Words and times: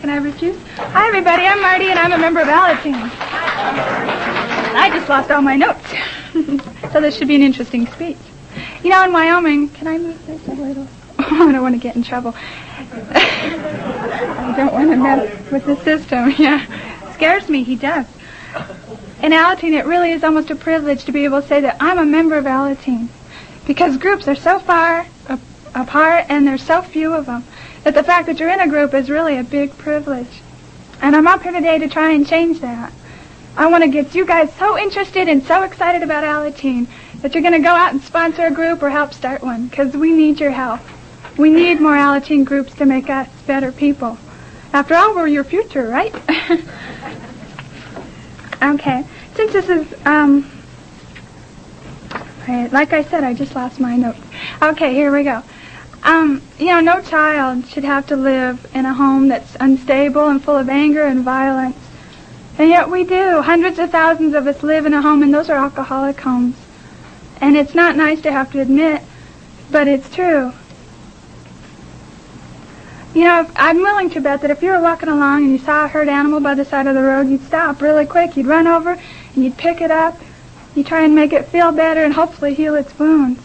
Can 0.00 0.10
I 0.10 0.16
refuse? 0.16 0.60
Hi, 0.74 1.06
everybody. 1.06 1.44
I'm 1.46 1.62
Marty, 1.62 1.88
and 1.88 1.96
I'm 1.96 2.10
a 2.10 2.18
member 2.18 2.40
of 2.40 2.48
Alateen. 2.48 2.94
I 4.74 4.90
just 4.92 5.08
lost 5.08 5.30
all 5.30 5.40
my 5.40 5.54
notes. 5.54 5.86
so 6.92 7.00
this 7.00 7.16
should 7.16 7.28
be 7.28 7.36
an 7.36 7.42
interesting 7.42 7.86
speech. 7.86 8.18
You 8.82 8.90
know, 8.90 9.04
in 9.04 9.12
Wyoming, 9.12 9.68
can 9.68 9.86
I 9.86 9.98
move 9.98 10.26
this 10.26 10.48
a 10.48 10.52
little? 10.52 10.88
I 11.18 11.52
don't 11.52 11.62
want 11.62 11.76
to 11.76 11.80
get 11.80 11.94
in 11.94 12.02
trouble. 12.02 12.34
I 13.14 14.54
don't 14.56 14.72
want 14.72 14.90
to 14.90 14.96
mess 14.96 15.52
with 15.52 15.64
the 15.64 15.76
system. 15.84 16.34
Yeah. 16.38 16.66
Scares 17.14 17.48
me. 17.48 17.62
He 17.62 17.76
does. 17.76 18.06
In 19.22 19.30
Alateen, 19.30 19.78
it 19.78 19.86
really 19.86 20.10
is 20.10 20.24
almost 20.24 20.50
a 20.50 20.56
privilege 20.56 21.04
to 21.04 21.12
be 21.12 21.22
able 21.24 21.40
to 21.40 21.46
say 21.46 21.60
that 21.60 21.76
I'm 21.78 21.98
a 21.98 22.04
member 22.04 22.36
of 22.36 22.46
Alateen. 22.46 23.06
Because 23.64 23.96
groups 23.96 24.26
are 24.26 24.34
so 24.34 24.58
far 24.58 25.06
apart 25.72 26.26
and 26.28 26.48
there's 26.48 26.64
so 26.64 26.82
few 26.82 27.14
of 27.14 27.26
them 27.26 27.44
that 27.84 27.94
the 27.94 28.02
fact 28.02 28.26
that 28.26 28.38
you're 28.38 28.50
in 28.50 28.60
a 28.60 28.68
group 28.68 28.94
is 28.94 29.10
really 29.10 29.38
a 29.38 29.44
big 29.44 29.76
privilege. 29.76 30.42
And 31.00 31.16
I'm 31.16 31.26
up 31.26 31.42
here 31.42 31.52
today 31.52 31.78
to 31.78 31.88
try 31.88 32.12
and 32.12 32.26
change 32.26 32.60
that. 32.60 32.92
I 33.56 33.66
want 33.66 33.84
to 33.84 33.90
get 33.90 34.14
you 34.14 34.24
guys 34.24 34.52
so 34.54 34.78
interested 34.78 35.28
and 35.28 35.42
so 35.42 35.62
excited 35.62 36.02
about 36.02 36.24
Alateen 36.24 36.86
that 37.20 37.34
you're 37.34 37.42
going 37.42 37.52
to 37.52 37.58
go 37.58 37.74
out 37.74 37.92
and 37.92 38.02
sponsor 38.02 38.46
a 38.46 38.50
group 38.50 38.82
or 38.82 38.90
help 38.90 39.12
start 39.12 39.42
one 39.42 39.66
because 39.66 39.94
we 39.94 40.12
need 40.12 40.40
your 40.40 40.52
help. 40.52 40.80
We 41.36 41.50
need 41.50 41.80
more 41.80 41.94
Alateen 41.94 42.44
groups 42.44 42.74
to 42.76 42.86
make 42.86 43.10
us 43.10 43.28
better 43.46 43.72
people. 43.72 44.18
After 44.72 44.94
all, 44.94 45.14
we're 45.14 45.26
your 45.26 45.44
future, 45.44 45.86
right? 45.86 46.14
okay. 48.62 49.04
Since 49.34 49.52
this 49.52 49.68
is, 49.68 50.06
um, 50.06 50.50
like 52.48 52.92
I 52.92 53.04
said, 53.04 53.24
I 53.24 53.34
just 53.34 53.54
lost 53.54 53.80
my 53.80 53.96
note. 53.96 54.16
Okay, 54.62 54.94
here 54.94 55.12
we 55.12 55.24
go. 55.24 55.42
Um, 56.02 56.42
you 56.58 56.66
know, 56.66 56.80
no 56.80 57.00
child 57.00 57.66
should 57.68 57.84
have 57.84 58.06
to 58.08 58.16
live 58.16 58.66
in 58.74 58.86
a 58.86 58.94
home 58.94 59.28
that's 59.28 59.56
unstable 59.60 60.28
and 60.28 60.42
full 60.42 60.56
of 60.56 60.68
anger 60.68 61.02
and 61.02 61.22
violence. 61.22 61.76
And 62.58 62.68
yet 62.68 62.90
we 62.90 63.04
do. 63.04 63.40
Hundreds 63.40 63.78
of 63.78 63.90
thousands 63.90 64.34
of 64.34 64.46
us 64.46 64.62
live 64.62 64.84
in 64.84 64.94
a 64.94 65.00
home, 65.00 65.22
and 65.22 65.32
those 65.32 65.48
are 65.48 65.56
alcoholic 65.56 66.20
homes. 66.20 66.56
And 67.40 67.56
it's 67.56 67.74
not 67.74 67.96
nice 67.96 68.20
to 68.22 68.32
have 68.32 68.52
to 68.52 68.60
admit, 68.60 69.02
but 69.70 69.88
it's 69.88 70.12
true. 70.14 70.52
You 73.14 73.24
know, 73.24 73.50
I'm 73.56 73.78
willing 73.78 74.10
to 74.10 74.20
bet 74.20 74.40
that 74.40 74.50
if 74.50 74.62
you 74.62 74.70
were 74.70 74.80
walking 74.80 75.08
along 75.08 75.44
and 75.44 75.52
you 75.52 75.58
saw 75.58 75.84
a 75.84 75.88
hurt 75.88 76.08
animal 76.08 76.40
by 76.40 76.54
the 76.54 76.64
side 76.64 76.86
of 76.86 76.94
the 76.94 77.02
road, 77.02 77.28
you'd 77.28 77.44
stop 77.44 77.80
really 77.80 78.06
quick. 78.06 78.36
You'd 78.36 78.46
run 78.46 78.66
over 78.66 78.92
and 79.34 79.44
you'd 79.44 79.58
pick 79.58 79.80
it 79.80 79.90
up. 79.90 80.18
You'd 80.74 80.86
try 80.86 81.04
and 81.04 81.14
make 81.14 81.32
it 81.32 81.46
feel 81.46 81.72
better 81.72 82.02
and 82.02 82.14
hopefully 82.14 82.54
heal 82.54 82.74
its 82.74 82.98
wounds. 82.98 83.40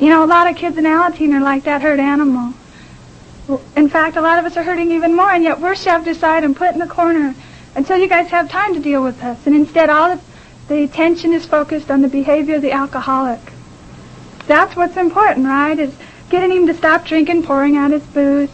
You 0.00 0.08
know, 0.08 0.24
a 0.24 0.26
lot 0.26 0.50
of 0.50 0.56
kids 0.56 0.78
in 0.78 0.84
Alateen 0.84 1.34
are 1.34 1.42
like 1.42 1.64
that 1.64 1.82
hurt 1.82 2.00
animal. 2.00 2.54
In 3.76 3.90
fact, 3.90 4.16
a 4.16 4.22
lot 4.22 4.38
of 4.38 4.46
us 4.46 4.56
are 4.56 4.62
hurting 4.62 4.90
even 4.92 5.14
more, 5.14 5.30
and 5.30 5.44
yet 5.44 5.60
we're 5.60 5.74
shoved 5.74 6.08
aside 6.08 6.42
and 6.42 6.56
put 6.56 6.72
in 6.72 6.78
the 6.78 6.86
corner 6.86 7.34
until 7.74 7.98
you 7.98 8.08
guys 8.08 8.28
have 8.30 8.48
time 8.48 8.72
to 8.72 8.80
deal 8.80 9.02
with 9.02 9.22
us. 9.22 9.46
And 9.46 9.54
instead, 9.54 9.90
all 9.90 10.16
the, 10.16 10.22
the 10.68 10.84
attention 10.84 11.34
is 11.34 11.44
focused 11.44 11.90
on 11.90 12.00
the 12.00 12.08
behavior 12.08 12.56
of 12.56 12.62
the 12.62 12.72
alcoholic. 12.72 13.40
That's 14.46 14.74
what's 14.74 14.96
important, 14.96 15.44
right? 15.46 15.78
Is 15.78 15.94
getting 16.30 16.50
him 16.50 16.66
to 16.68 16.74
stop 16.74 17.04
drinking, 17.04 17.42
pouring 17.42 17.76
out 17.76 17.90
his 17.90 18.02
booze, 18.04 18.50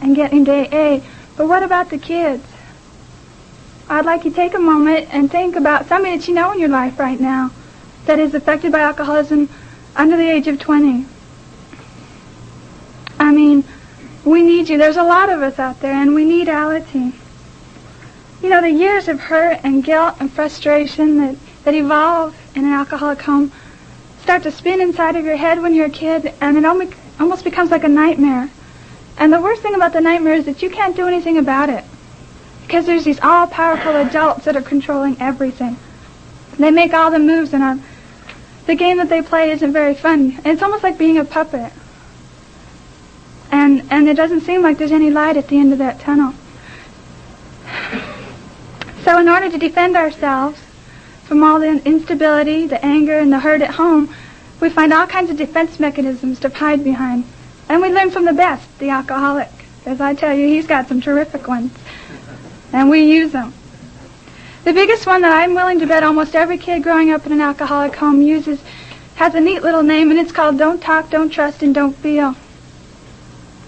and 0.00 0.16
getting 0.16 0.46
him 0.46 0.70
to. 0.70 1.02
But 1.36 1.46
what 1.46 1.62
about 1.62 1.90
the 1.90 1.98
kids? 1.98 2.46
I'd 3.86 4.06
like 4.06 4.24
you 4.24 4.30
to 4.30 4.36
take 4.36 4.54
a 4.54 4.58
moment 4.58 5.08
and 5.12 5.30
think 5.30 5.56
about 5.56 5.88
somebody 5.88 6.16
that 6.16 6.26
you 6.26 6.32
know 6.32 6.52
in 6.52 6.60
your 6.60 6.68
life 6.70 6.98
right 6.98 7.20
now 7.20 7.50
that 8.06 8.18
is 8.18 8.32
affected 8.32 8.72
by 8.72 8.80
alcoholism 8.80 9.50
under 9.96 10.16
the 10.16 10.28
age 10.28 10.46
of 10.46 10.58
20. 10.58 11.06
I 13.18 13.32
mean, 13.32 13.64
we 14.24 14.42
need 14.42 14.68
you. 14.68 14.78
There's 14.78 14.96
a 14.96 15.02
lot 15.02 15.30
of 15.30 15.42
us 15.42 15.58
out 15.58 15.80
there, 15.80 15.94
and 15.94 16.14
we 16.14 16.24
need 16.24 16.48
Alateen. 16.48 17.12
You 18.42 18.48
know, 18.48 18.60
the 18.60 18.70
years 18.70 19.08
of 19.08 19.20
hurt 19.20 19.60
and 19.62 19.84
guilt 19.84 20.14
and 20.20 20.32
frustration 20.32 21.18
that, 21.18 21.36
that 21.64 21.74
evolve 21.74 22.34
in 22.54 22.64
an 22.64 22.72
alcoholic 22.72 23.20
home 23.22 23.52
start 24.22 24.42
to 24.44 24.50
spin 24.50 24.80
inside 24.80 25.16
of 25.16 25.24
your 25.24 25.36
head 25.36 25.60
when 25.60 25.74
you're 25.74 25.86
a 25.86 25.90
kid, 25.90 26.32
and 26.40 26.56
it 26.56 26.64
almost 26.64 27.44
becomes 27.44 27.70
like 27.70 27.84
a 27.84 27.88
nightmare. 27.88 28.50
And 29.18 29.32
the 29.32 29.40
worst 29.40 29.60
thing 29.60 29.74
about 29.74 29.92
the 29.92 30.00
nightmare 30.00 30.34
is 30.34 30.46
that 30.46 30.62
you 30.62 30.70
can't 30.70 30.96
do 30.96 31.06
anything 31.06 31.36
about 31.36 31.68
it. 31.68 31.84
Because 32.62 32.86
there's 32.86 33.04
these 33.04 33.20
all-powerful 33.20 33.96
adults 33.96 34.44
that 34.44 34.56
are 34.56 34.62
controlling 34.62 35.20
everything. 35.20 35.76
They 36.58 36.70
make 36.70 36.94
all 36.94 37.10
the 37.10 37.18
moves, 37.18 37.52
and 37.52 37.62
I'm, 37.64 37.82
the 38.66 38.74
game 38.74 38.98
that 38.98 39.08
they 39.08 39.22
play 39.22 39.50
isn't 39.50 39.72
very 39.72 39.94
fun. 39.94 40.40
It's 40.44 40.62
almost 40.62 40.82
like 40.82 40.98
being 40.98 41.18
a 41.18 41.24
puppet. 41.24 41.72
And 43.50 43.84
and 43.90 44.08
it 44.08 44.14
doesn't 44.14 44.42
seem 44.42 44.62
like 44.62 44.78
there's 44.78 44.92
any 44.92 45.10
light 45.10 45.36
at 45.36 45.48
the 45.48 45.58
end 45.58 45.72
of 45.72 45.78
that 45.78 46.00
tunnel. 46.00 46.34
So 49.02 49.18
in 49.18 49.28
order 49.28 49.50
to 49.50 49.58
defend 49.58 49.96
ourselves 49.96 50.60
from 51.24 51.42
all 51.42 51.58
the 51.58 51.82
instability, 51.84 52.66
the 52.66 52.84
anger, 52.84 53.18
and 53.18 53.32
the 53.32 53.40
hurt 53.40 53.62
at 53.62 53.74
home, 53.74 54.14
we 54.60 54.68
find 54.68 54.92
all 54.92 55.06
kinds 55.06 55.30
of 55.30 55.36
defense 55.36 55.80
mechanisms 55.80 56.38
to 56.40 56.48
hide 56.48 56.84
behind. 56.84 57.24
And 57.68 57.80
we 57.80 57.88
learn 57.88 58.10
from 58.10 58.24
the 58.24 58.32
best, 58.32 58.78
the 58.78 58.90
alcoholic. 58.90 59.48
As 59.86 60.00
I 60.00 60.14
tell 60.14 60.34
you, 60.34 60.46
he's 60.46 60.66
got 60.66 60.88
some 60.88 61.00
terrific 61.00 61.48
ones. 61.48 61.72
And 62.72 62.90
we 62.90 63.04
use 63.04 63.32
them. 63.32 63.54
The 64.62 64.74
biggest 64.74 65.06
one 65.06 65.22
that 65.22 65.32
I'm 65.32 65.54
willing 65.54 65.80
to 65.80 65.86
bet 65.86 66.02
almost 66.02 66.34
every 66.34 66.58
kid 66.58 66.82
growing 66.82 67.10
up 67.10 67.24
in 67.24 67.32
an 67.32 67.40
alcoholic 67.40 67.96
home 67.96 68.20
uses 68.20 68.60
has 69.14 69.34
a 69.34 69.40
neat 69.40 69.62
little 69.62 69.82
name, 69.82 70.10
and 70.10 70.20
it's 70.20 70.32
called 70.32 70.58
Don't 70.58 70.82
Talk, 70.82 71.08
Don't 71.08 71.30
Trust, 71.30 71.62
and 71.62 71.74
Don't 71.74 71.96
Feel. 71.96 72.36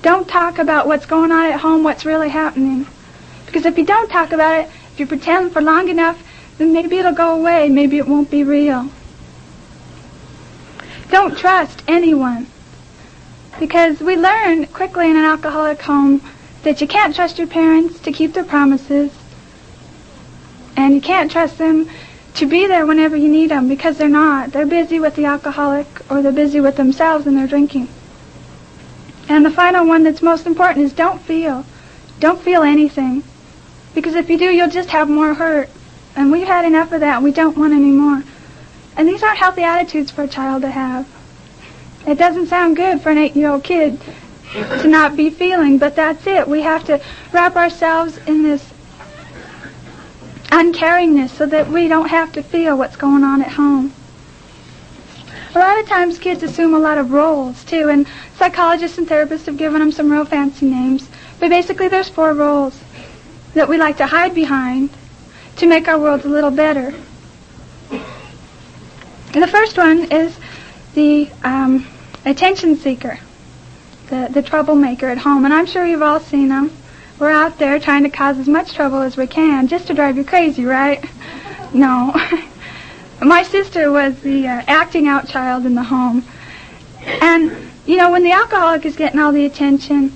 Don't 0.02 0.28
talk 0.28 0.58
about 0.58 0.86
what's 0.86 1.06
going 1.06 1.32
on 1.32 1.50
at 1.50 1.60
home, 1.60 1.82
what's 1.82 2.04
really 2.04 2.28
happening. 2.28 2.86
Because 3.47 3.64
if 3.64 3.78
you 3.78 3.86
don't 3.86 4.10
talk 4.10 4.32
about 4.32 4.60
it, 4.60 4.70
if 4.92 5.00
you 5.00 5.06
pretend 5.06 5.52
for 5.52 5.62
long 5.62 5.88
enough, 5.88 6.22
then 6.58 6.75
maybe 6.75 6.98
it'll 6.98 7.12
go 7.12 7.38
away. 7.38 7.70
Maybe 7.70 7.97
it 7.97 8.06
won't 8.06 8.31
be 8.31 8.44
real. 8.44 8.91
Don't 11.08 11.38
trust 11.38 11.82
anyone. 11.88 12.47
Because 13.58 14.00
we 14.00 14.16
learn 14.16 14.66
quickly 14.66 15.08
in 15.08 15.16
an 15.16 15.25
alcoholic 15.25 15.81
home 15.81 16.20
that 16.64 16.81
you 16.81 16.86
can't 16.86 17.14
trust 17.14 17.38
your 17.38 17.47
parents 17.47 17.98
to 18.00 18.12
keep 18.12 18.34
their 18.34 18.44
promises. 18.44 19.10
And 20.77 20.94
you 20.94 21.00
can't 21.00 21.31
trust 21.31 21.59
them 21.59 21.88
to 22.34 22.47
be 22.47 22.66
there 22.66 22.87
whenever 22.87 23.16
you 23.16 23.28
need 23.28 23.50
them 23.50 23.69
because 23.69 23.99
they're 23.99 24.09
not. 24.09 24.53
They're 24.53 24.66
busy 24.66 24.99
with 24.99 25.16
the 25.16 25.27
alcoholic 25.27 25.87
or 26.10 26.22
they're 26.22 26.33
busy 26.33 26.60
with 26.60 26.77
themselves 26.77 27.27
and 27.27 27.37
they're 27.37 27.47
drinking. 27.47 27.88
And 29.28 29.44
the 29.44 29.50
final 29.50 29.87
one 29.87 30.03
that's 30.03 30.22
most 30.22 30.47
important 30.47 30.84
is 30.84 30.93
don't 30.93 31.21
feel. 31.21 31.65
Don't 32.21 32.41
feel 32.41 32.62
anything. 32.62 33.22
Because 33.94 34.15
if 34.15 34.31
you 34.31 34.38
do, 34.38 34.47
you'll 34.47 34.71
just 34.71 34.91
have 34.91 35.09
more 35.09 35.34
hurt. 35.34 35.69
And 36.16 36.32
we've 36.32 36.47
had 36.47 36.65
enough 36.65 36.93
of 36.93 37.00
that. 37.00 37.22
We 37.22 37.32
don't 37.32 37.56
want 37.56 37.72
any 37.72 37.91
more. 37.91 38.22
And 38.97 39.09
these 39.09 39.22
aren't 39.22 39.38
healthy 39.38 39.62
attitudes 39.62 40.11
for 40.11 40.22
a 40.22 40.28
child 40.28 40.62
to 40.62 40.71
have. 40.71 41.09
It 42.06 42.19
doesn't 42.19 42.47
sound 42.47 42.77
good 42.77 43.00
for 43.00 43.11
an 43.11 43.19
eight-year-old 43.19 43.65
kid 43.65 44.00
to 44.53 44.88
not 44.88 45.16
be 45.16 45.31
feeling, 45.31 45.78
but 45.78 45.97
that's 45.97 46.27
it. 46.27 46.49
We 46.49 46.62
have 46.62 46.84
to 46.84 47.00
wrap 47.32 47.56
ourselves 47.56 48.19
in 48.27 48.43
this 48.43 48.72
uncaringness 50.52 51.30
so 51.30 51.46
that 51.46 51.68
we 51.68 51.88
don't 51.88 52.08
have 52.08 52.30
to 52.32 52.42
feel 52.42 52.76
what's 52.76 52.96
going 52.96 53.24
on 53.24 53.40
at 53.40 53.52
home. 53.52 53.92
A 55.54 55.58
lot 55.58 55.80
of 55.80 55.88
times 55.88 56.18
kids 56.18 56.42
assume 56.42 56.74
a 56.74 56.78
lot 56.78 56.98
of 56.98 57.10
roles 57.10 57.64
too, 57.64 57.88
and 57.88 58.06
psychologists 58.36 58.98
and 58.98 59.08
therapists 59.08 59.46
have 59.46 59.56
given 59.56 59.80
them 59.80 59.90
some 59.90 60.12
real 60.12 60.26
fancy 60.26 60.66
names. 60.66 61.08
But 61.40 61.48
basically 61.48 61.88
there's 61.88 62.10
four 62.10 62.34
roles 62.34 62.78
that 63.54 63.68
we 63.68 63.78
like 63.78 63.96
to 63.96 64.06
hide 64.06 64.34
behind 64.34 64.90
to 65.56 65.66
make 65.66 65.88
our 65.88 65.98
world 65.98 66.24
a 66.24 66.28
little 66.28 66.50
better. 66.50 66.94
And 67.90 69.42
the 69.42 69.48
first 69.48 69.78
one 69.78 70.12
is 70.12 70.38
the 70.94 71.30
um, 71.42 71.86
attention 72.26 72.76
seeker, 72.76 73.19
the, 74.08 74.28
the 74.30 74.42
troublemaker 74.42 75.06
at 75.06 75.19
home. 75.19 75.46
And 75.46 75.54
I'm 75.54 75.66
sure 75.66 75.86
you've 75.86 76.02
all 76.02 76.20
seen 76.20 76.48
them. 76.48 76.70
We're 77.22 77.31
out 77.31 77.56
there 77.56 77.78
trying 77.78 78.02
to 78.02 78.11
cause 78.11 78.37
as 78.41 78.49
much 78.49 78.73
trouble 78.73 79.00
as 79.00 79.17
we 79.17 79.29
can 79.29 79.69
just 79.69 79.87
to 79.87 79.94
drive 79.94 80.17
you 80.17 80.25
crazy, 80.25 80.64
right? 80.64 81.05
No. 81.73 82.12
My 83.23 83.44
sister 83.44 83.93
was 83.93 84.20
the 84.23 84.49
uh, 84.49 84.62
acting 84.67 85.06
out 85.06 85.29
child 85.29 85.64
in 85.64 85.76
the 85.76 85.85
home. 85.85 86.25
And, 87.00 87.70
you 87.87 87.96
know, 87.96 88.11
when 88.11 88.25
the 88.25 88.32
alcoholic 88.32 88.85
is 88.85 88.96
getting 88.96 89.20
all 89.20 89.31
the 89.31 89.46
attention, 89.46 90.12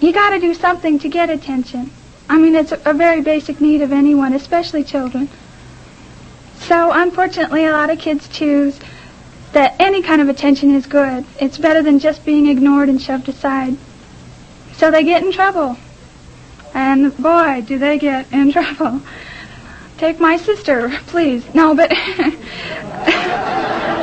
you 0.00 0.12
got 0.12 0.30
to 0.30 0.40
do 0.40 0.52
something 0.52 0.98
to 0.98 1.08
get 1.08 1.30
attention. 1.30 1.92
I 2.28 2.38
mean, 2.38 2.56
it's 2.56 2.72
a, 2.72 2.80
a 2.84 2.92
very 2.92 3.22
basic 3.22 3.60
need 3.60 3.80
of 3.80 3.92
anyone, 3.92 4.34
especially 4.34 4.82
children. 4.82 5.28
So, 6.58 6.90
unfortunately, 6.92 7.64
a 7.64 7.72
lot 7.72 7.88
of 7.88 8.00
kids 8.00 8.28
choose 8.28 8.80
that 9.52 9.76
any 9.78 10.02
kind 10.02 10.20
of 10.20 10.28
attention 10.28 10.74
is 10.74 10.86
good. 10.86 11.24
It's 11.40 11.56
better 11.56 11.82
than 11.82 12.00
just 12.00 12.24
being 12.24 12.48
ignored 12.48 12.88
and 12.88 13.00
shoved 13.00 13.28
aside. 13.28 13.76
So 14.78 14.90
they 14.90 15.04
get 15.04 15.22
in 15.22 15.32
trouble. 15.32 15.76
And 16.72 17.16
boy, 17.18 17.62
do 17.66 17.78
they 17.78 17.98
get 17.98 18.32
in 18.32 18.52
trouble. 18.58 19.02
Take 19.98 20.20
my 20.20 20.36
sister, 20.36 20.90
please. 21.08 21.44
No, 21.54 21.74
but 21.74 21.90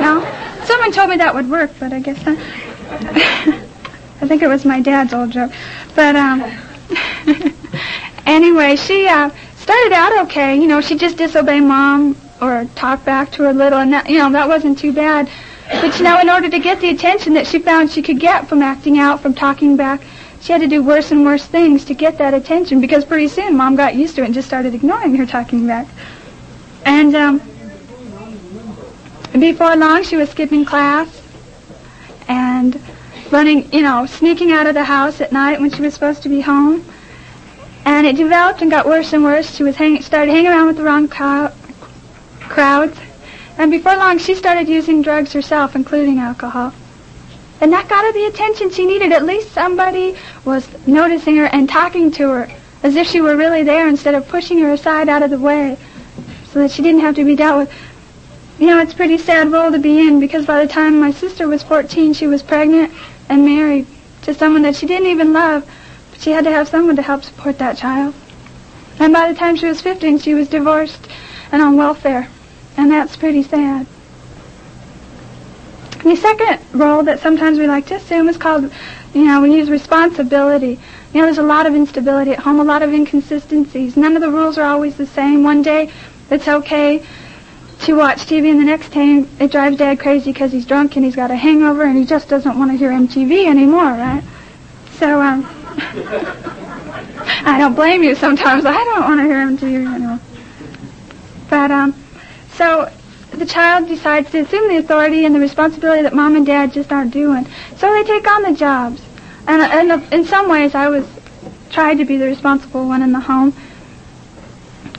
no. 0.01 0.21
Someone 0.65 0.91
told 0.91 1.09
me 1.09 1.17
that 1.17 1.33
would 1.33 1.49
work, 1.49 1.71
but 1.79 1.93
I 1.93 1.99
guess 1.99 2.23
not. 2.25 2.37
I 4.21 4.27
think 4.27 4.41
it 4.41 4.47
was 4.47 4.65
my 4.65 4.81
dad's 4.81 5.13
old 5.13 5.31
joke. 5.31 5.51
But 5.95 6.17
um, 6.17 6.43
anyway, 8.25 8.75
she 8.75 9.07
uh, 9.07 9.29
started 9.55 9.93
out 9.93 10.25
okay. 10.25 10.55
You 10.55 10.67
know, 10.67 10.81
she 10.81 10.97
just 10.97 11.15
disobeyed 11.17 11.63
mom 11.63 12.17
or 12.41 12.67
talked 12.75 13.05
back 13.05 13.31
to 13.33 13.43
her 13.43 13.49
a 13.49 13.53
little, 13.53 13.79
and 13.79 13.93
that, 13.93 14.09
you 14.09 14.17
know 14.17 14.29
that 14.31 14.49
wasn't 14.49 14.77
too 14.77 14.91
bad. 14.91 15.29
But 15.67 15.97
you 15.97 16.03
know, 16.03 16.19
in 16.19 16.29
order 16.29 16.49
to 16.49 16.59
get 16.59 16.79
the 16.79 16.89
attention 16.89 17.33
that 17.33 17.47
she 17.47 17.59
found 17.59 17.89
she 17.89 18.01
could 18.01 18.19
get 18.19 18.47
from 18.47 18.61
acting 18.61 18.99
out, 18.99 19.19
from 19.21 19.33
talking 19.33 19.75
back, 19.75 20.01
she 20.41 20.51
had 20.51 20.61
to 20.61 20.67
do 20.67 20.83
worse 20.83 21.11
and 21.11 21.25
worse 21.25 21.45
things 21.45 21.85
to 21.85 21.95
get 21.95 22.19
that 22.19 22.33
attention. 22.33 22.79
Because 22.79 23.03
pretty 23.03 23.27
soon, 23.27 23.57
mom 23.57 23.75
got 23.75 23.95
used 23.95 24.15
to 24.15 24.21
it 24.21 24.25
and 24.25 24.33
just 24.33 24.47
started 24.47 24.75
ignoring 24.75 25.15
her 25.15 25.25
talking 25.25 25.65
back. 25.65 25.87
And 26.85 27.15
um, 27.15 27.41
before 29.33 29.75
long, 29.75 30.03
she 30.03 30.17
was 30.17 30.29
skipping 30.29 30.65
class 30.65 31.21
and 32.27 32.79
running, 33.31 33.71
you 33.73 33.81
know, 33.81 34.05
sneaking 34.05 34.51
out 34.51 34.67
of 34.67 34.75
the 34.75 34.83
house 34.83 35.19
at 35.19 35.31
night 35.31 35.59
when 35.59 35.71
she 35.71 35.81
was 35.81 35.95
supposed 35.95 36.21
to 36.23 36.29
be 36.29 36.41
home. 36.41 36.85
And 37.85 38.05
it 38.05 38.15
developed 38.15 38.61
and 38.61 38.69
got 38.69 38.85
worse 38.85 39.13
and 39.13 39.23
worse. 39.23 39.55
She 39.55 39.63
was 39.63 39.75
hang- 39.75 40.01
started 40.01 40.31
hanging 40.31 40.51
around 40.51 40.67
with 40.67 40.77
the 40.77 40.83
wrong 40.83 41.07
crowd 41.07 41.53
crowds. 42.41 42.97
And 43.57 43.71
before 43.71 43.95
long, 43.95 44.17
she 44.17 44.35
started 44.35 44.67
using 44.67 45.01
drugs 45.01 45.33
herself, 45.33 45.75
including 45.75 46.19
alcohol. 46.19 46.73
And 47.61 47.71
that 47.71 47.87
got 47.87 48.03
her 48.03 48.11
the 48.11 48.25
attention 48.25 48.69
she 48.69 48.85
needed. 48.85 49.11
At 49.11 49.23
least 49.23 49.51
somebody 49.51 50.15
was 50.43 50.67
noticing 50.85 51.37
her 51.37 51.45
and 51.45 51.69
talking 51.69 52.11
to 52.11 52.29
her 52.29 52.51
as 52.83 52.95
if 52.95 53.07
she 53.07 53.21
were 53.21 53.35
really 53.35 53.63
there 53.63 53.87
instead 53.87 54.13
of 54.13 54.27
pushing 54.27 54.59
her 54.59 54.73
aside 54.73 55.09
out 55.09 55.23
of 55.23 55.29
the 55.29 55.39
way 55.39 55.77
so 56.51 56.59
that 56.59 56.71
she 56.71 56.81
didn't 56.81 57.01
have 57.01 57.15
to 57.15 57.25
be 57.25 57.35
dealt 57.35 57.67
with. 57.67 57.73
You 58.59 58.67
know, 58.67 58.79
it's 58.79 58.93
a 58.93 58.95
pretty 58.95 59.17
sad 59.17 59.51
role 59.51 59.71
to 59.71 59.79
be 59.79 59.99
in 59.99 60.19
because 60.19 60.45
by 60.45 60.63
the 60.63 60.71
time 60.71 60.99
my 60.99 61.11
sister 61.11 61.47
was 61.47 61.63
14, 61.63 62.13
she 62.13 62.27
was 62.27 62.43
pregnant 62.43 62.93
and 63.27 63.45
married 63.45 63.87
to 64.21 64.33
someone 64.33 64.61
that 64.63 64.75
she 64.75 64.85
didn't 64.85 65.07
even 65.07 65.33
love, 65.33 65.69
but 66.11 66.21
she 66.21 66.31
had 66.31 66.43
to 66.43 66.51
have 66.51 66.67
someone 66.67 66.95
to 66.95 67.01
help 67.01 67.23
support 67.23 67.57
that 67.57 67.77
child. 67.77 68.13
And 68.99 69.11
by 69.11 69.31
the 69.31 69.37
time 69.37 69.55
she 69.55 69.65
was 69.65 69.81
15, 69.81 70.19
she 70.19 70.33
was 70.33 70.47
divorced 70.47 71.07
and 71.51 71.61
on 71.61 71.75
welfare. 71.75 72.29
And 72.77 72.91
that's 72.91 73.15
pretty 73.15 73.43
sad. 73.43 73.87
The 76.03 76.15
second 76.15 76.59
role 76.71 77.01
that 77.03 77.19
sometimes 77.19 77.57
we 77.57 77.65
like 77.65 77.87
to 77.87 77.95
assume 77.95 78.29
is 78.29 78.37
called, 78.37 78.71
you 79.13 79.25
know, 79.25 79.41
we 79.41 79.55
use 79.55 79.71
responsibility. 79.71 80.79
You 81.13 81.21
know, 81.21 81.25
there's 81.25 81.39
a 81.39 81.43
lot 81.43 81.65
of 81.65 81.73
instability 81.73 82.31
at 82.31 82.39
home, 82.39 82.59
a 82.59 82.63
lot 82.63 82.83
of 82.83 82.93
inconsistencies. 82.93 83.97
None 83.97 84.15
of 84.15 84.21
the 84.21 84.29
rules 84.29 84.59
are 84.59 84.65
always 84.65 84.97
the 84.97 85.07
same. 85.07 85.43
One 85.43 85.63
day 85.63 85.91
it's 86.29 86.47
okay 86.47 87.03
to 87.79 87.95
watch 87.95 88.19
TV, 88.27 88.51
and 88.51 88.59
the 88.59 88.65
next 88.65 88.89
day 88.89 89.25
it 89.39 89.51
drives 89.51 89.77
Dad 89.77 89.99
crazy 89.99 90.31
because 90.31 90.51
he's 90.51 90.65
drunk 90.65 90.95
and 90.95 91.03
he's 91.03 91.15
got 91.15 91.31
a 91.31 91.35
hangover 91.35 91.83
and 91.83 91.97
he 91.97 92.05
just 92.05 92.29
doesn't 92.29 92.57
want 92.57 92.71
to 92.71 92.77
hear 92.77 92.91
MTV 92.91 93.47
anymore, 93.47 93.83
right? 93.83 94.23
So, 94.99 95.19
um, 95.19 95.43
I 97.47 97.57
don't 97.57 97.73
blame 97.73 98.03
you 98.03 98.13
sometimes. 98.13 98.63
I 98.65 98.73
don't 98.73 99.01
want 99.01 99.19
to 99.21 99.25
hear 99.25 99.37
MTV 99.37 99.93
anymore. 99.95 100.19
But, 101.49 101.71
um, 101.71 102.04
so 102.57 102.91
the 103.31 103.45
child 103.45 103.87
decides 103.87 104.31
to 104.31 104.39
assume 104.39 104.69
the 104.69 104.77
authority 104.77 105.25
and 105.25 105.35
the 105.35 105.39
responsibility 105.39 106.03
that 106.03 106.13
mom 106.13 106.35
and 106.35 106.45
dad 106.45 106.73
just 106.73 106.91
aren't 106.91 107.11
doing. 107.11 107.45
So 107.77 107.91
they 107.93 108.03
take 108.03 108.27
on 108.27 108.43
the 108.43 108.53
jobs. 108.53 109.01
And, 109.47 109.61
and 109.91 110.13
in 110.13 110.25
some 110.25 110.49
ways, 110.49 110.73
I 110.73 110.89
was 110.89 111.07
tried 111.69 111.97
to 111.97 112.05
be 112.05 112.17
the 112.17 112.25
responsible 112.25 112.87
one 112.87 113.01
in 113.01 113.11
the 113.11 113.19
home. 113.19 113.53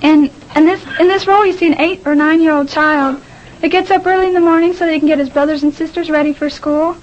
And 0.02 0.30
and 0.54 0.66
this 0.66 0.82
in 1.00 1.08
this 1.08 1.26
role, 1.26 1.44
you 1.44 1.52
see 1.52 1.66
an 1.66 1.80
eight 1.80 2.06
or 2.06 2.14
nine 2.14 2.40
year 2.40 2.52
old 2.52 2.68
child 2.68 3.22
that 3.60 3.68
gets 3.70 3.90
up 3.90 4.06
early 4.06 4.28
in 4.28 4.34
the 4.34 4.40
morning 4.40 4.72
so 4.72 4.86
they 4.86 4.98
can 4.98 5.08
get 5.08 5.18
his 5.18 5.30
brothers 5.30 5.62
and 5.62 5.74
sisters 5.74 6.10
ready 6.10 6.32
for 6.32 6.50
school. 6.50 6.96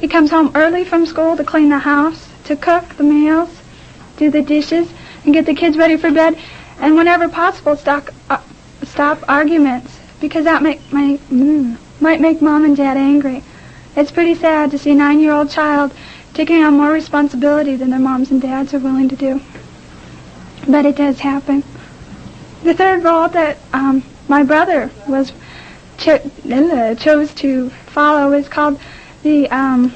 He 0.00 0.08
comes 0.08 0.30
home 0.30 0.52
early 0.54 0.84
from 0.84 1.06
school 1.06 1.36
to 1.36 1.44
clean 1.44 1.70
the 1.70 1.78
house, 1.78 2.28
to 2.44 2.56
cook 2.56 2.96
the 2.96 3.04
meals, 3.04 3.50
do 4.16 4.30
the 4.30 4.42
dishes, 4.42 4.92
and 5.24 5.32
get 5.32 5.46
the 5.46 5.54
kids 5.54 5.76
ready 5.76 5.96
for 5.96 6.10
bed. 6.10 6.38
And 6.78 6.96
whenever 6.96 7.28
possible, 7.28 7.76
stop 7.76 8.08
uh, 8.08 8.12
stop 8.92 9.24
arguments 9.26 9.98
because 10.20 10.44
that 10.44 10.62
might, 10.62 10.78
mm, 10.90 11.78
might 11.98 12.20
make 12.20 12.42
mom 12.42 12.64
and 12.66 12.76
dad 12.76 12.98
angry. 12.98 13.42
It's 13.96 14.10
pretty 14.10 14.34
sad 14.34 14.70
to 14.70 14.78
see 14.78 14.90
a 14.90 14.94
nine-year-old 14.94 15.50
child 15.50 15.94
taking 16.34 16.62
on 16.62 16.74
more 16.74 16.92
responsibility 16.92 17.74
than 17.74 17.88
their 17.88 17.98
moms 17.98 18.30
and 18.30 18.40
dads 18.40 18.74
are 18.74 18.78
willing 18.78 19.08
to 19.08 19.16
do. 19.16 19.40
But 20.68 20.84
it 20.84 20.96
does 20.96 21.20
happen. 21.20 21.64
The 22.64 22.74
third 22.74 23.02
role 23.02 23.28
that 23.30 23.58
um, 23.72 24.04
my 24.28 24.42
brother 24.42 24.90
was 25.08 25.32
cho- 25.96 26.30
uh, 26.50 26.94
chose 26.94 27.32
to 27.34 27.70
follow 27.70 28.32
is 28.32 28.48
called 28.48 28.78
the. 29.22 29.50
Um, 29.50 29.94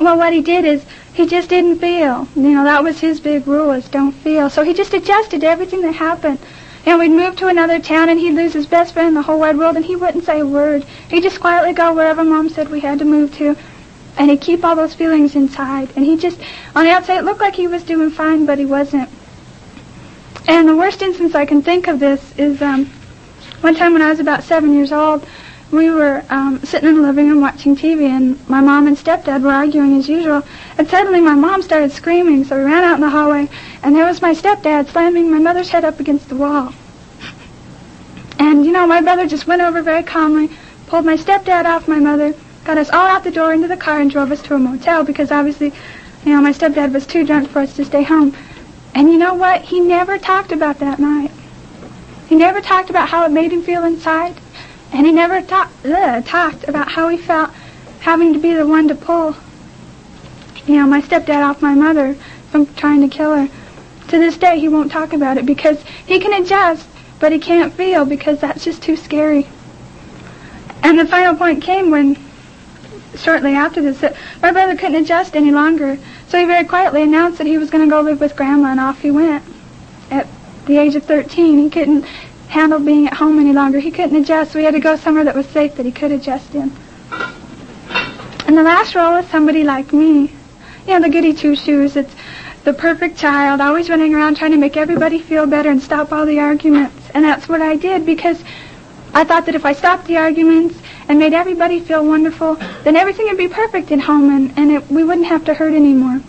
well, 0.00 0.16
what 0.16 0.32
he 0.32 0.40
did 0.40 0.64
is 0.64 0.84
he 1.12 1.26
just 1.26 1.48
didn't 1.48 1.78
feel. 1.78 2.26
You 2.34 2.54
know, 2.54 2.64
that 2.64 2.82
was 2.82 3.00
his 3.00 3.20
big 3.20 3.46
rule: 3.46 3.72
is 3.72 3.88
don't 3.88 4.12
feel. 4.12 4.48
So 4.48 4.62
he 4.62 4.72
just 4.72 4.94
adjusted 4.94 5.44
everything 5.44 5.82
that 5.82 5.92
happened. 5.92 6.38
And 6.86 6.98
we'd 6.98 7.10
move 7.10 7.36
to 7.36 7.48
another 7.48 7.80
town, 7.80 8.08
and 8.08 8.20
he'd 8.20 8.34
lose 8.34 8.52
his 8.52 8.66
best 8.66 8.92
friend 8.92 9.08
in 9.08 9.14
the 9.14 9.22
whole 9.22 9.38
wide 9.38 9.56
world, 9.56 9.76
and 9.76 9.84
he 9.84 9.96
wouldn't 9.96 10.24
say 10.24 10.40
a 10.40 10.46
word. 10.46 10.84
He'd 11.08 11.22
just 11.22 11.40
quietly 11.40 11.72
go 11.72 11.94
wherever 11.94 12.22
Mom 12.24 12.48
said 12.50 12.68
we 12.68 12.80
had 12.80 12.98
to 12.98 13.04
move 13.04 13.34
to, 13.36 13.56
and 14.18 14.30
he'd 14.30 14.40
keep 14.40 14.64
all 14.64 14.76
those 14.76 14.94
feelings 14.94 15.34
inside. 15.34 15.88
And 15.96 16.04
he 16.04 16.16
just, 16.16 16.38
on 16.74 16.84
the 16.84 16.90
outside, 16.90 17.18
it 17.18 17.24
looked 17.24 17.40
like 17.40 17.54
he 17.54 17.68
was 17.68 17.84
doing 17.84 18.10
fine, 18.10 18.44
but 18.44 18.58
he 18.58 18.66
wasn't. 18.66 19.08
And 20.46 20.68
the 20.68 20.76
worst 20.76 21.00
instance 21.00 21.34
I 21.34 21.46
can 21.46 21.62
think 21.62 21.88
of 21.88 22.00
this 22.00 22.36
is 22.36 22.60
um, 22.60 22.86
one 23.62 23.74
time 23.74 23.94
when 23.94 24.02
I 24.02 24.10
was 24.10 24.20
about 24.20 24.44
seven 24.44 24.74
years 24.74 24.92
old, 24.92 25.26
we 25.74 25.90
were 25.90 26.24
um, 26.30 26.62
sitting 26.64 26.88
in 26.88 26.94
the 26.96 27.02
living 27.02 27.28
room 27.28 27.40
watching 27.40 27.76
TV, 27.76 28.08
and 28.08 28.48
my 28.48 28.60
mom 28.60 28.86
and 28.86 28.96
stepdad 28.96 29.42
were 29.42 29.50
arguing 29.50 29.96
as 29.98 30.08
usual. 30.08 30.42
And 30.78 30.88
suddenly 30.88 31.20
my 31.20 31.34
mom 31.34 31.62
started 31.62 31.92
screaming, 31.92 32.44
so 32.44 32.56
we 32.56 32.64
ran 32.64 32.84
out 32.84 32.94
in 32.94 33.00
the 33.00 33.10
hallway, 33.10 33.48
and 33.82 33.94
there 33.94 34.06
was 34.06 34.22
my 34.22 34.32
stepdad 34.32 34.88
slamming 34.90 35.30
my 35.30 35.38
mother's 35.38 35.68
head 35.70 35.84
up 35.84 36.00
against 36.00 36.28
the 36.28 36.36
wall. 36.36 36.72
And, 38.38 38.64
you 38.64 38.72
know, 38.72 38.86
my 38.86 39.00
brother 39.00 39.26
just 39.26 39.46
went 39.46 39.62
over 39.62 39.82
very 39.82 40.02
calmly, 40.02 40.50
pulled 40.86 41.04
my 41.04 41.16
stepdad 41.16 41.64
off 41.64 41.88
my 41.88 41.98
mother, 41.98 42.34
got 42.64 42.78
us 42.78 42.90
all 42.90 43.06
out 43.06 43.24
the 43.24 43.30
door 43.30 43.52
into 43.52 43.68
the 43.68 43.76
car, 43.76 44.00
and 44.00 44.10
drove 44.10 44.32
us 44.32 44.42
to 44.42 44.54
a 44.54 44.58
motel 44.58 45.04
because 45.04 45.30
obviously, 45.30 45.72
you 46.24 46.32
know, 46.32 46.40
my 46.40 46.52
stepdad 46.52 46.92
was 46.92 47.06
too 47.06 47.24
drunk 47.24 47.48
for 47.48 47.60
us 47.60 47.74
to 47.76 47.84
stay 47.84 48.02
home. 48.02 48.36
And 48.94 49.10
you 49.10 49.18
know 49.18 49.34
what? 49.34 49.62
He 49.62 49.80
never 49.80 50.18
talked 50.18 50.52
about 50.52 50.78
that 50.78 50.98
night. 50.98 51.30
He 52.28 52.36
never 52.36 52.60
talked 52.60 52.90
about 52.90 53.08
how 53.08 53.24
it 53.24 53.32
made 53.32 53.52
him 53.52 53.62
feel 53.62 53.84
inside. 53.84 54.40
And 54.94 55.04
he 55.04 55.12
never 55.12 55.44
ugh, 55.50 56.24
talked 56.24 56.68
about 56.68 56.92
how 56.92 57.08
he 57.08 57.18
felt 57.18 57.50
having 58.00 58.32
to 58.32 58.38
be 58.38 58.54
the 58.54 58.64
one 58.64 58.86
to 58.86 58.94
pull, 58.94 59.34
you 60.66 60.76
know, 60.76 60.86
my 60.86 61.00
stepdad 61.00 61.42
off 61.42 61.60
my 61.60 61.74
mother 61.74 62.14
from 62.50 62.72
trying 62.74 63.00
to 63.00 63.08
kill 63.08 63.34
her. 63.34 63.48
To 64.08 64.18
this 64.18 64.36
day, 64.36 64.60
he 64.60 64.68
won't 64.68 64.92
talk 64.92 65.12
about 65.12 65.36
it 65.36 65.46
because 65.46 65.82
he 66.06 66.20
can 66.20 66.40
adjust, 66.40 66.86
but 67.18 67.32
he 67.32 67.40
can't 67.40 67.72
feel 67.72 68.04
because 68.04 68.40
that's 68.40 68.64
just 68.64 68.82
too 68.82 68.94
scary. 68.94 69.48
And 70.84 70.96
the 70.96 71.06
final 71.06 71.34
point 71.34 71.60
came 71.60 71.90
when, 71.90 72.16
shortly 73.16 73.54
after 73.54 73.82
this, 73.82 73.98
that 74.00 74.14
my 74.42 74.52
brother 74.52 74.76
couldn't 74.76 75.02
adjust 75.02 75.34
any 75.34 75.50
longer. 75.50 75.98
So 76.28 76.38
he 76.38 76.44
very 76.44 76.64
quietly 76.64 77.02
announced 77.02 77.38
that 77.38 77.48
he 77.48 77.58
was 77.58 77.68
going 77.68 77.84
to 77.84 77.90
go 77.90 78.00
live 78.00 78.20
with 78.20 78.36
Grandma, 78.36 78.68
and 78.68 78.78
off 78.78 79.00
he 79.00 79.10
went. 79.10 79.42
At 80.12 80.28
the 80.66 80.78
age 80.78 80.94
of 80.94 81.04
13, 81.04 81.58
he 81.58 81.68
couldn't 81.68 82.04
handle 82.54 82.78
being 82.78 83.08
at 83.08 83.14
home 83.14 83.40
any 83.40 83.52
longer. 83.52 83.80
He 83.80 83.90
couldn't 83.90 84.16
adjust, 84.16 84.54
he 84.54 84.62
had 84.62 84.74
to 84.74 84.80
go 84.80 84.94
somewhere 84.96 85.24
that 85.24 85.34
was 85.34 85.46
safe 85.46 85.74
that 85.74 85.84
he 85.84 85.90
could 85.90 86.12
adjust 86.12 86.54
in. 86.54 86.72
And 88.46 88.56
the 88.56 88.62
last 88.62 88.94
role 88.94 89.16
is 89.16 89.26
somebody 89.28 89.64
like 89.64 89.92
me. 89.92 90.32
You 90.86 90.94
know, 90.94 91.00
the 91.00 91.08
goody 91.08 91.34
two-shoes. 91.34 91.96
It's 91.96 92.14
the 92.62 92.72
perfect 92.72 93.18
child, 93.18 93.60
always 93.60 93.90
running 93.90 94.14
around 94.14 94.36
trying 94.36 94.52
to 94.52 94.56
make 94.56 94.76
everybody 94.76 95.18
feel 95.18 95.46
better 95.46 95.68
and 95.68 95.82
stop 95.82 96.12
all 96.12 96.26
the 96.26 96.38
arguments. 96.38 97.10
And 97.12 97.24
that's 97.24 97.48
what 97.48 97.60
I 97.60 97.74
did 97.74 98.06
because 98.06 98.40
I 99.12 99.24
thought 99.24 99.46
that 99.46 99.56
if 99.56 99.64
I 99.64 99.72
stopped 99.72 100.06
the 100.06 100.18
arguments 100.18 100.78
and 101.08 101.18
made 101.18 101.32
everybody 101.32 101.80
feel 101.80 102.06
wonderful, 102.06 102.54
then 102.84 102.94
everything 102.94 103.26
would 103.26 103.36
be 103.36 103.48
perfect 103.48 103.90
at 103.90 104.00
home 104.00 104.30
and, 104.30 104.56
and 104.56 104.70
it, 104.70 104.88
we 104.90 105.02
wouldn't 105.02 105.26
have 105.26 105.44
to 105.46 105.54
hurt 105.54 105.74
anymore. 105.74 106.20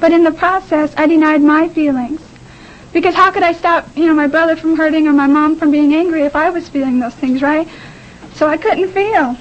But 0.00 0.10
in 0.10 0.24
the 0.24 0.32
process, 0.32 0.92
I 0.96 1.06
denied 1.06 1.42
my 1.42 1.68
feelings. 1.68 2.21
Because 2.92 3.14
how 3.14 3.30
could 3.30 3.42
I 3.42 3.52
stop, 3.52 3.96
you 3.96 4.06
know, 4.06 4.14
my 4.14 4.26
brother 4.26 4.54
from 4.54 4.76
hurting 4.76 5.08
or 5.08 5.12
my 5.12 5.26
mom 5.26 5.56
from 5.56 5.70
being 5.70 5.94
angry 5.94 6.22
if 6.22 6.36
I 6.36 6.50
was 6.50 6.68
feeling 6.68 6.98
those 6.98 7.14
things, 7.14 7.40
right? 7.40 7.66
So 8.34 8.46
I 8.46 8.56
couldn't 8.56 8.90
feel. 8.92 9.36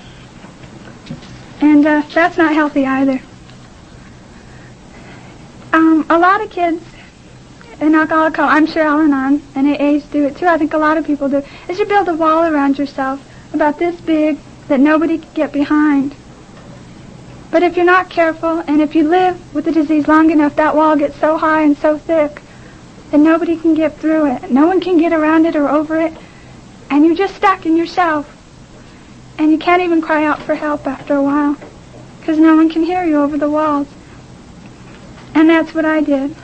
And 1.60 1.86
uh, 1.86 2.02
that's 2.14 2.38
not 2.38 2.54
healthy 2.54 2.86
either. 2.86 3.22
Um, 5.74 6.06
a 6.10 6.18
lot 6.18 6.42
of 6.42 6.50
kids 6.50 6.84
in 7.80 7.96
alcoholic 7.96 8.38
I'm 8.40 8.68
sure 8.68 8.84
Al-Anon 8.84 9.42
and 9.56 9.68
AAs 9.68 10.10
do 10.12 10.26
it 10.26 10.38
too. 10.38 10.48
I 10.48 10.58
think 10.58 10.74
a 10.74 10.78
lot 10.78 10.98
of 10.98 11.06
people 11.06 11.30
do. 11.30 11.44
Is 11.68 11.80
you 11.80 11.86
build 11.86 12.08
a 12.08 12.16
wall 12.16 12.46
around 12.46 12.78
yourself 12.78 13.22
about 13.54 13.80
this 13.80 14.00
big 14.02 14.38
that 14.68 14.80
nobody 14.80 15.18
can 15.18 15.34
get 15.34 15.52
behind. 15.52 16.16
But 17.50 17.64
if 17.64 17.76
you're 17.76 17.86
not 17.86 18.10
careful 18.10 18.60
and 18.60 18.82
if 18.82 18.96
you 18.96 19.08
live 19.08 19.54
with 19.54 19.66
the 19.66 19.72
disease 19.74 20.08
long 20.08 20.32
enough, 20.32 20.56
that 20.56 20.76
wall 20.76 20.96
gets 20.96 21.20
so 21.20 21.38
high 21.38 21.64
and 21.64 21.78
so 21.78 21.98
thick 21.98 22.42
that 23.12 23.20
nobody 23.20 23.58
can 23.58 23.74
get 23.74 23.98
through 23.98 24.34
it. 24.36 24.50
No 24.50 24.68
one 24.68 24.80
can 24.80 24.98
get 24.98 25.14
around 25.14 25.46
it 25.46 25.56
or 25.56 25.70
over 25.70 26.00
it. 26.00 26.14
And 26.90 27.06
you're 27.06 27.16
just 27.16 27.36
stuck 27.36 27.66
in 27.66 27.78
yourself. 27.78 28.38
And 29.38 29.52
you 29.52 29.58
can't 29.58 29.82
even 29.82 30.02
cry 30.02 30.24
out 30.26 30.42
for 30.42 30.56
help 30.56 30.88
after 30.88 31.16
a 31.16 31.24
while 31.24 31.58
because 32.20 32.38
no 32.38 32.56
one 32.56 32.70
can 32.70 32.84
hear 32.84 33.04
you 33.04 33.22
over 33.22 33.38
the 33.38 33.50
walls. 33.50 33.88
And 35.34 35.50
that's 35.50 35.74
what 35.74 35.86
I 35.86 36.02
did. 36.02 36.36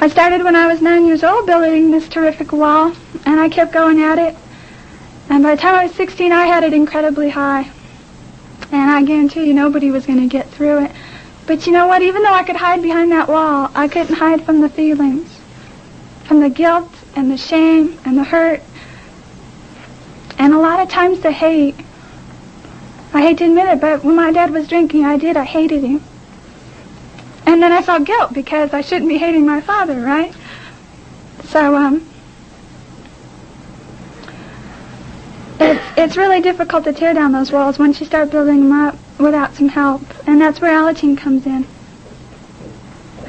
I 0.00 0.08
started 0.08 0.42
when 0.42 0.56
I 0.56 0.66
was 0.66 0.82
nine 0.82 1.06
years 1.06 1.22
old 1.22 1.46
building 1.46 1.90
this 1.90 2.08
terrific 2.08 2.52
wall, 2.52 2.92
and 3.24 3.40
I 3.40 3.48
kept 3.48 3.72
going 3.72 4.00
at 4.00 4.18
it. 4.18 4.36
And 5.30 5.42
by 5.42 5.54
the 5.54 5.60
time 5.60 5.74
I 5.74 5.84
was 5.84 5.94
16, 5.94 6.32
I 6.32 6.46
had 6.46 6.64
it 6.64 6.74
incredibly 6.74 7.30
high. 7.30 7.70
And 8.72 8.90
I 8.90 9.02
guarantee 9.02 9.46
you 9.46 9.54
nobody 9.54 9.90
was 9.90 10.04
going 10.04 10.20
to 10.20 10.26
get 10.26 10.50
through 10.50 10.84
it. 10.84 10.90
But 11.46 11.66
you 11.66 11.72
know 11.72 11.86
what? 11.86 12.02
Even 12.02 12.22
though 12.22 12.32
I 12.32 12.42
could 12.42 12.56
hide 12.56 12.82
behind 12.82 13.12
that 13.12 13.28
wall, 13.28 13.70
I 13.74 13.88
couldn't 13.88 14.14
hide 14.14 14.44
from 14.44 14.60
the 14.60 14.68
feelings. 14.68 15.40
From 16.24 16.40
the 16.40 16.48
guilt 16.48 16.90
and 17.14 17.30
the 17.30 17.36
shame 17.36 17.98
and 18.04 18.16
the 18.16 18.24
hurt. 18.24 18.62
And 20.38 20.54
a 20.54 20.58
lot 20.58 20.80
of 20.80 20.88
times 20.88 21.20
the 21.20 21.30
hate. 21.30 21.76
I 23.12 23.22
hate 23.22 23.38
to 23.38 23.44
admit 23.44 23.68
it, 23.68 23.80
but 23.80 24.02
when 24.02 24.16
my 24.16 24.32
dad 24.32 24.50
was 24.50 24.66
drinking, 24.66 25.04
I 25.04 25.18
did. 25.18 25.36
I 25.36 25.44
hated 25.44 25.84
him. 25.84 26.02
And 27.46 27.62
then 27.62 27.72
I 27.72 27.82
felt 27.82 28.04
guilt 28.04 28.32
because 28.32 28.72
I 28.72 28.80
shouldn't 28.80 29.08
be 29.08 29.18
hating 29.18 29.46
my 29.46 29.60
father, 29.60 30.00
right? 30.00 30.34
So, 31.44 31.76
um, 31.76 32.08
it's, 35.96 36.16
really 36.16 36.40
difficult 36.40 36.84
to 36.84 36.92
tear 36.92 37.14
down 37.14 37.32
those 37.32 37.52
walls 37.52 37.78
once 37.78 38.00
you 38.00 38.06
start 38.06 38.30
building 38.30 38.68
them 38.68 38.72
up 38.72 38.96
without 39.18 39.54
some 39.54 39.68
help. 39.68 40.02
And 40.26 40.40
that's 40.40 40.60
where 40.60 40.72
Alateen 40.72 41.16
comes 41.16 41.46
in. 41.46 41.66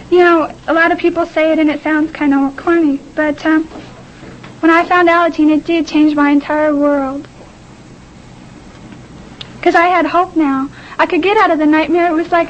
You 0.09 0.19
know, 0.19 0.55
a 0.67 0.73
lot 0.73 0.91
of 0.91 0.97
people 0.97 1.25
say 1.25 1.51
it 1.51 1.59
and 1.59 1.69
it 1.69 1.81
sounds 1.81 2.11
kind 2.11 2.33
of 2.33 2.55
corny, 2.55 2.99
but 3.15 3.45
um, 3.45 3.65
when 4.61 4.71
I 4.71 4.85
found 4.85 5.09
Alateen, 5.09 5.55
it 5.55 5.65
did 5.65 5.87
change 5.87 6.15
my 6.15 6.29
entire 6.29 6.75
world. 6.75 7.27
Because 9.57 9.75
I 9.75 9.87
had 9.87 10.05
hope 10.05 10.35
now. 10.35 10.69
I 10.97 11.05
could 11.05 11.21
get 11.21 11.37
out 11.37 11.51
of 11.51 11.59
the 11.59 11.65
nightmare. 11.65 12.07
It 12.07 12.15
was 12.15 12.31
like, 12.31 12.49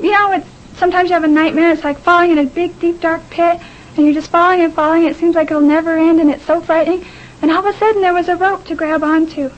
you 0.00 0.10
know, 0.10 0.32
it's 0.32 0.46
sometimes 0.76 1.08
you 1.08 1.14
have 1.14 1.24
a 1.24 1.28
nightmare. 1.28 1.72
It's 1.72 1.84
like 1.84 1.98
falling 1.98 2.30
in 2.30 2.38
a 2.38 2.44
big, 2.44 2.78
deep, 2.78 3.00
dark 3.00 3.28
pit, 3.30 3.60
and 3.96 4.04
you're 4.04 4.14
just 4.14 4.30
falling 4.30 4.60
and 4.60 4.72
falling. 4.74 5.04
It 5.04 5.16
seems 5.16 5.34
like 5.34 5.50
it'll 5.50 5.62
never 5.62 5.96
end, 5.96 6.20
and 6.20 6.30
it's 6.30 6.44
so 6.44 6.60
frightening. 6.60 7.04
And 7.42 7.50
all 7.50 7.66
of 7.66 7.74
a 7.74 7.78
sudden, 7.78 8.02
there 8.02 8.14
was 8.14 8.28
a 8.28 8.36
rope 8.36 8.64
to 8.66 8.74
grab 8.74 9.02
onto, 9.02 9.50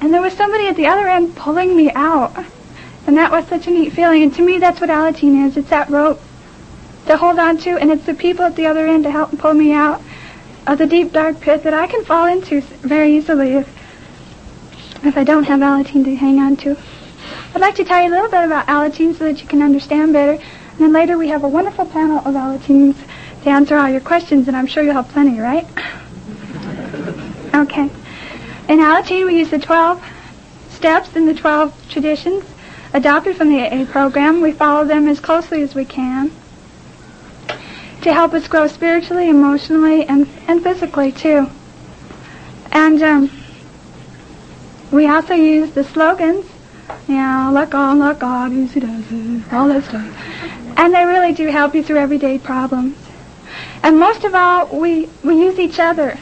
and 0.00 0.12
there 0.12 0.20
was 0.20 0.34
somebody 0.34 0.66
at 0.66 0.76
the 0.76 0.86
other 0.86 1.08
end 1.08 1.36
pulling 1.36 1.76
me 1.76 1.90
out. 1.92 2.32
And 3.06 3.16
that 3.16 3.30
was 3.32 3.46
such 3.46 3.66
a 3.66 3.70
neat 3.70 3.92
feeling. 3.92 4.22
And 4.22 4.34
to 4.34 4.42
me, 4.42 4.58
that's 4.58 4.80
what 4.80 4.90
Alateen 4.90 5.46
is. 5.46 5.56
It's 5.56 5.70
that 5.70 5.88
rope 5.88 6.20
to 7.06 7.16
hold 7.16 7.38
on 7.38 7.58
to, 7.58 7.70
and 7.70 7.90
it's 7.90 8.04
the 8.04 8.14
people 8.14 8.44
at 8.44 8.56
the 8.56 8.66
other 8.66 8.86
end 8.86 9.04
to 9.04 9.10
help 9.10 9.36
pull 9.38 9.54
me 9.54 9.72
out 9.72 10.02
of 10.66 10.78
the 10.78 10.86
deep, 10.86 11.12
dark 11.12 11.40
pit 11.40 11.62
that 11.64 11.74
I 11.74 11.86
can 11.86 12.04
fall 12.04 12.26
into 12.26 12.60
very 12.60 13.16
easily 13.16 13.54
if 13.54 13.76
if 15.02 15.16
I 15.16 15.24
don't 15.24 15.44
have 15.44 15.60
Alateen 15.60 16.04
to 16.04 16.14
hang 16.14 16.38
on 16.38 16.56
to. 16.58 16.76
I'd 17.54 17.60
like 17.60 17.74
to 17.76 17.84
tell 17.84 18.02
you 18.02 18.10
a 18.10 18.14
little 18.14 18.30
bit 18.30 18.44
about 18.44 18.66
Alateen 18.66 19.16
so 19.16 19.24
that 19.24 19.40
you 19.40 19.48
can 19.48 19.62
understand 19.62 20.12
better. 20.12 20.32
And 20.32 20.78
then 20.78 20.92
later 20.92 21.16
we 21.16 21.28
have 21.28 21.42
a 21.42 21.48
wonderful 21.48 21.86
panel 21.86 22.18
of 22.18 22.34
Alateens 22.34 22.96
to 23.42 23.48
answer 23.48 23.76
all 23.76 23.88
your 23.88 24.00
questions, 24.00 24.46
and 24.46 24.56
I'm 24.56 24.66
sure 24.66 24.82
you'll 24.82 24.94
have 24.94 25.08
plenty, 25.08 25.40
right? 25.40 25.66
Okay. 27.54 27.90
In 28.68 28.78
Alateen, 28.78 29.26
we 29.26 29.38
use 29.38 29.50
the 29.50 29.58
12 29.58 30.02
steps 30.68 31.16
and 31.16 31.28
the 31.28 31.34
12 31.34 31.88
traditions 31.88 32.44
adopted 32.94 33.36
from 33.36 33.48
the 33.48 33.60
AA 33.60 33.84
program. 33.84 34.40
We 34.40 34.52
follow 34.52 34.84
them 34.84 35.08
as 35.08 35.18
closely 35.18 35.62
as 35.62 35.74
we 35.74 35.84
can 35.84 36.30
to 38.02 38.14
help 38.14 38.32
us 38.32 38.46
grow 38.46 38.66
spiritually, 38.68 39.28
emotionally, 39.28 40.06
and, 40.06 40.28
and 40.46 40.62
physically, 40.62 41.12
too. 41.12 41.50
And 42.70 43.02
um, 43.02 43.30
we 44.92 45.08
also 45.08 45.34
use 45.34 45.72
the 45.72 45.84
slogans, 45.84 46.46
you 47.08 47.16
know, 47.16 47.50
let 47.52 47.70
God, 47.70 47.98
let 47.98 48.20
God, 48.20 48.52
easy 48.52 48.80
does 48.80 49.04
it, 49.10 49.52
all 49.52 49.68
that 49.68 49.84
stuff. 49.84 50.06
And 50.78 50.94
they 50.94 51.04
really 51.04 51.32
do 51.32 51.48
help 51.48 51.74
you 51.74 51.82
through 51.82 51.98
everyday 51.98 52.38
problems. 52.38 52.96
And 53.82 53.98
most 53.98 54.24
of 54.24 54.34
all, 54.34 54.66
we, 54.66 55.08
we 55.24 55.34
use 55.34 55.58
each 55.58 55.78
other 55.78 56.16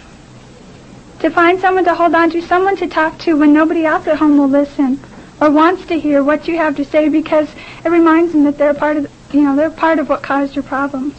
to 1.20 1.30
find 1.30 1.60
someone 1.60 1.84
to 1.84 1.94
hold 1.94 2.14
on 2.14 2.30
to, 2.30 2.40
someone 2.42 2.76
to 2.76 2.86
talk 2.86 3.18
to 3.18 3.36
when 3.36 3.52
nobody 3.52 3.84
else 3.84 4.06
at 4.06 4.18
home 4.18 4.38
will 4.38 4.48
listen 4.48 5.00
or 5.40 5.50
wants 5.50 5.86
to 5.86 5.98
hear 5.98 6.22
what 6.22 6.46
you 6.48 6.56
have 6.56 6.76
to 6.76 6.84
say 6.84 7.08
because 7.08 7.48
it 7.84 7.88
reminds 7.88 8.32
them 8.32 8.44
that 8.44 8.58
they're 8.58 8.74
part 8.74 8.96
of, 8.96 9.10
you 9.32 9.42
know, 9.42 9.56
they're 9.56 9.70
part 9.70 9.98
of 9.98 10.08
what 10.08 10.22
caused 10.22 10.54
your 10.54 10.62
problems. 10.62 11.14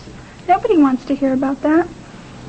Nobody 0.48 0.78
wants 0.78 1.06
to 1.06 1.16
hear 1.16 1.34
about 1.34 1.62
that, 1.62 1.88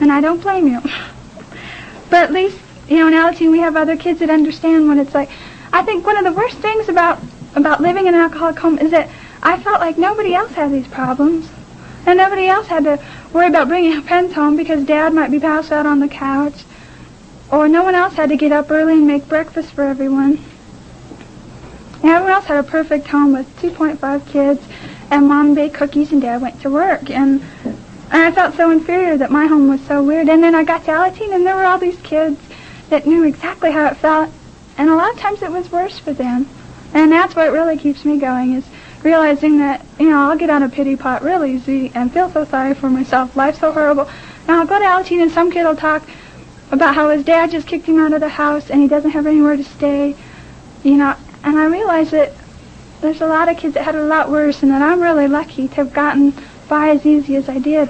and 0.00 0.10
I 0.10 0.20
don't 0.20 0.40
blame 0.40 0.66
you. 0.66 0.80
but 2.10 2.24
at 2.24 2.32
least, 2.32 2.58
you 2.88 2.96
know, 2.96 3.08
in 3.08 3.14
Alateen 3.14 3.50
we 3.50 3.60
have 3.60 3.76
other 3.76 3.96
kids 3.96 4.20
that 4.20 4.30
understand 4.30 4.88
what 4.88 4.98
it's 4.98 5.14
like. 5.14 5.30
I 5.72 5.82
think 5.82 6.04
one 6.04 6.16
of 6.16 6.24
the 6.24 6.32
worst 6.32 6.58
things 6.58 6.88
about 6.88 7.20
about 7.54 7.80
living 7.80 8.06
in 8.06 8.14
an 8.14 8.20
alcoholic 8.20 8.58
home 8.58 8.78
is 8.78 8.90
that 8.92 9.08
I 9.42 9.58
felt 9.60 9.80
like 9.80 9.98
nobody 9.98 10.34
else 10.34 10.52
had 10.52 10.72
these 10.72 10.86
problems, 10.88 11.48
and 12.06 12.16
nobody 12.18 12.46
else 12.46 12.66
had 12.68 12.84
to 12.84 13.00
worry 13.32 13.48
about 13.48 13.68
bringing 13.68 14.00
friends 14.08 14.34
home 14.34 14.56
because 14.56 14.84
Dad 14.84 15.12
might 15.12 15.30
be 15.30 15.40
passed 15.40 15.72
out 15.72 15.86
on 15.86 16.00
the 16.00 16.08
couch, 16.08 16.64
or 17.50 17.68
no 17.68 17.82
one 17.82 17.94
else 17.94 18.14
had 18.14 18.28
to 18.28 18.36
get 18.36 18.52
up 18.52 18.70
early 18.70 18.94
and 18.94 19.06
make 19.06 19.28
breakfast 19.28 19.72
for 19.72 19.82
everyone. 19.82 20.38
And 22.02 22.10
everyone 22.10 22.32
else 22.32 22.46
had 22.46 22.64
a 22.64 22.68
perfect 22.68 23.08
home 23.08 23.32
with 23.32 23.46
2.5 23.60 24.26
kids, 24.28 24.62
and 25.10 25.26
Mom 25.26 25.54
baked 25.54 25.74
cookies 25.74 26.12
and 26.12 26.22
Dad 26.22 26.40
went 26.40 26.60
to 26.62 26.70
work. 26.70 27.10
And, 27.10 27.42
and 27.64 28.22
I 28.22 28.30
felt 28.32 28.54
so 28.56 28.70
inferior 28.70 29.16
that 29.16 29.30
my 29.30 29.46
home 29.46 29.68
was 29.68 29.80
so 29.82 30.02
weird. 30.02 30.28
And 30.28 30.42
then 30.42 30.54
I 30.54 30.64
got 30.64 30.84
to 30.84 30.92
Alateen, 30.92 31.34
and 31.34 31.46
there 31.46 31.56
were 31.56 31.64
all 31.64 31.78
these 31.78 32.00
kids 32.00 32.40
that 32.88 33.06
knew 33.06 33.24
exactly 33.24 33.70
how 33.70 33.86
it 33.86 33.96
felt, 33.96 34.30
and 34.78 34.88
a 34.88 34.96
lot 34.96 35.12
of 35.12 35.18
times 35.18 35.42
it 35.42 35.50
was 35.50 35.70
worse 35.70 35.98
for 35.98 36.12
them. 36.12 36.48
And 36.94 37.12
that's 37.12 37.36
what 37.36 37.52
really 37.52 37.76
keeps 37.76 38.04
me 38.04 38.18
going 38.18 38.54
is 38.54 38.64
realizing 39.02 39.58
that, 39.58 39.84
you 39.98 40.10
know, 40.10 40.18
I'll 40.18 40.36
get 40.36 40.50
on 40.50 40.62
a 40.62 40.68
pity 40.68 40.96
pot 40.96 41.22
real 41.22 41.44
easy 41.44 41.92
and 41.94 42.12
feel 42.12 42.30
so 42.30 42.44
sorry 42.44 42.74
for 42.74 42.90
myself. 42.90 43.36
Life's 43.36 43.60
so 43.60 43.72
horrible. 43.72 44.08
Now 44.48 44.60
I'll 44.60 44.66
go 44.66 44.78
to 44.78 44.84
Alateen 44.84 45.22
and 45.22 45.30
some 45.30 45.50
kid 45.50 45.64
will 45.64 45.76
talk 45.76 46.08
about 46.70 46.94
how 46.94 47.10
his 47.10 47.24
dad 47.24 47.50
just 47.50 47.66
kicked 47.66 47.86
him 47.86 47.98
out 47.98 48.12
of 48.12 48.20
the 48.20 48.28
house 48.28 48.70
and 48.70 48.80
he 48.80 48.88
doesn't 48.88 49.10
have 49.10 49.26
anywhere 49.26 49.56
to 49.56 49.64
stay, 49.64 50.14
you 50.82 50.96
know, 50.96 51.16
and 51.42 51.58
I 51.58 51.66
realize 51.66 52.10
that 52.10 52.32
there's 53.00 53.20
a 53.20 53.26
lot 53.26 53.48
of 53.48 53.56
kids 53.56 53.74
that 53.74 53.84
had 53.84 53.94
a 53.94 54.04
lot 54.04 54.30
worse 54.30 54.62
and 54.62 54.70
that 54.72 54.82
I'm 54.82 55.00
really 55.00 55.26
lucky 55.26 55.68
to 55.68 55.74
have 55.76 55.92
gotten 55.92 56.34
by 56.68 56.90
as 56.90 57.04
easy 57.04 57.36
as 57.36 57.48
I 57.48 57.58
did. 57.58 57.88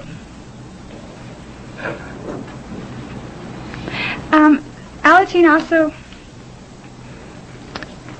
Um, 4.31 4.63
Alateen 5.03 5.51
also, 5.51 5.93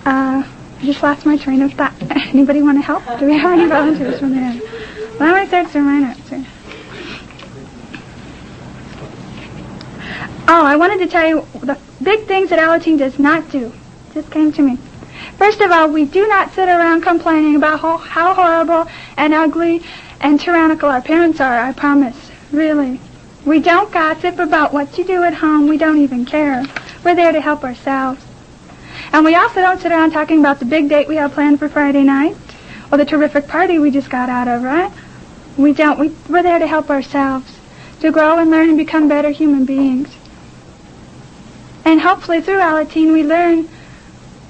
uh, 0.05 0.43
I 0.43 0.83
just 0.83 1.01
lost 1.01 1.25
my 1.25 1.37
train 1.37 1.61
of 1.61 1.73
thought. 1.73 1.93
Anybody 2.11 2.61
want 2.61 2.77
to 2.77 2.81
help? 2.81 3.03
Do 3.19 3.25
we 3.25 3.37
have 3.37 3.57
any 3.57 3.69
volunteers 3.69 4.19
from 4.19 4.35
there? 4.35 4.59
Well, 5.19 5.31
my 5.31 5.45
thirds 5.45 5.75
are 5.75 5.81
my 5.81 5.99
notes 5.99 6.31
Oh, 10.53 10.65
I 10.65 10.75
wanted 10.75 10.99
to 10.99 11.07
tell 11.07 11.25
you 11.25 11.47
the 11.61 11.77
big 12.03 12.25
things 12.25 12.49
that 12.49 12.59
Alateen 12.59 12.97
does 12.97 13.17
not 13.17 13.49
do. 13.51 13.71
Just 14.13 14.29
came 14.31 14.51
to 14.51 14.61
me. 14.61 14.77
First 15.37 15.61
of 15.61 15.71
all, 15.71 15.87
we 15.87 16.03
do 16.03 16.27
not 16.27 16.53
sit 16.53 16.67
around 16.67 17.03
complaining 17.03 17.55
about 17.55 17.79
how, 17.79 17.95
how 17.95 18.33
horrible 18.33 18.91
and 19.15 19.33
ugly 19.33 19.81
and 20.19 20.37
tyrannical 20.37 20.89
our 20.89 21.01
parents 21.01 21.39
are, 21.39 21.57
I 21.57 21.71
promise. 21.71 22.31
Really. 22.51 22.99
We 23.45 23.61
don't 23.61 23.93
gossip 23.93 24.39
about 24.39 24.73
what 24.73 24.97
you 24.97 25.05
do 25.05 25.23
at 25.23 25.35
home. 25.35 25.69
We 25.69 25.77
don't 25.77 25.99
even 25.99 26.25
care. 26.25 26.65
We're 27.05 27.15
there 27.15 27.31
to 27.31 27.39
help 27.39 27.63
ourselves. 27.63 28.21
And 29.13 29.23
we 29.23 29.35
also 29.35 29.61
don't 29.61 29.79
sit 29.79 29.93
around 29.93 30.11
talking 30.11 30.41
about 30.41 30.59
the 30.59 30.65
big 30.65 30.89
date 30.89 31.07
we 31.07 31.15
have 31.15 31.31
planned 31.31 31.59
for 31.59 31.69
Friday 31.69 32.03
night 32.03 32.35
or 32.91 32.97
the 32.97 33.05
terrific 33.05 33.47
party 33.47 33.79
we 33.79 33.89
just 33.89 34.09
got 34.09 34.27
out 34.27 34.49
of, 34.49 34.63
right? 34.63 34.91
We 35.55 35.71
don't. 35.71 35.97
We, 35.97 36.09
we're 36.27 36.43
there 36.43 36.59
to 36.59 36.67
help 36.67 36.89
ourselves, 36.89 37.57
to 38.01 38.11
grow 38.11 38.37
and 38.37 38.51
learn 38.51 38.67
and 38.67 38.77
become 38.77 39.07
better 39.07 39.29
human 39.29 39.63
beings. 39.63 40.09
And 41.85 42.01
hopefully 42.01 42.41
through 42.41 42.59
Alateen 42.59 43.11
we 43.11 43.23
learn 43.23 43.67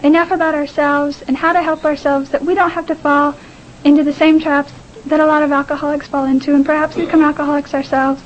enough 0.04 0.32
about 0.32 0.56
ourselves 0.56 1.22
and 1.22 1.38
how 1.38 1.54
to 1.54 1.62
help 1.62 1.86
ourselves 1.86 2.30
that 2.32 2.44
we 2.44 2.56
don't 2.56 2.72
have 2.72 2.88
to 2.88 2.96
fall 2.96 3.36
into 3.84 4.04
the 4.04 4.14
same 4.14 4.40
traps 4.40 4.72
that 5.06 5.20
a 5.20 5.26
lot 5.26 5.44
of 5.44 5.52
alcoholics 5.52 6.08
fall 6.08 6.26
into 6.26 6.54
and 6.54 6.66
perhaps 6.66 6.96
become 6.96 7.22
alcoholics 7.22 7.74
ourselves 7.74 8.22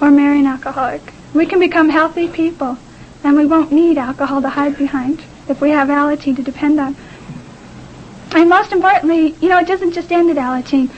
or 0.00 0.10
marry 0.10 0.40
an 0.40 0.46
alcoholic. 0.46 1.02
We 1.34 1.46
can 1.46 1.58
become 1.58 1.88
healthy 1.88 2.28
people 2.28 2.78
and 3.22 3.36
we 3.36 3.46
won't 3.46 3.72
need 3.72 3.98
alcohol 3.98 4.42
to 4.42 4.48
hide 4.48 4.76
behind 4.76 5.22
if 5.48 5.60
we 5.60 5.70
have 5.70 5.88
Alateen 5.88 6.36
to 6.36 6.42
depend 6.42 6.80
on. 6.80 6.96
And 8.32 8.48
most 8.48 8.72
importantly, 8.72 9.34
you 9.40 9.48
know, 9.48 9.58
it 9.58 9.66
doesn't 9.66 9.92
just 9.92 10.12
end 10.12 10.30
at 10.30 10.36
Alateen. 10.36 10.90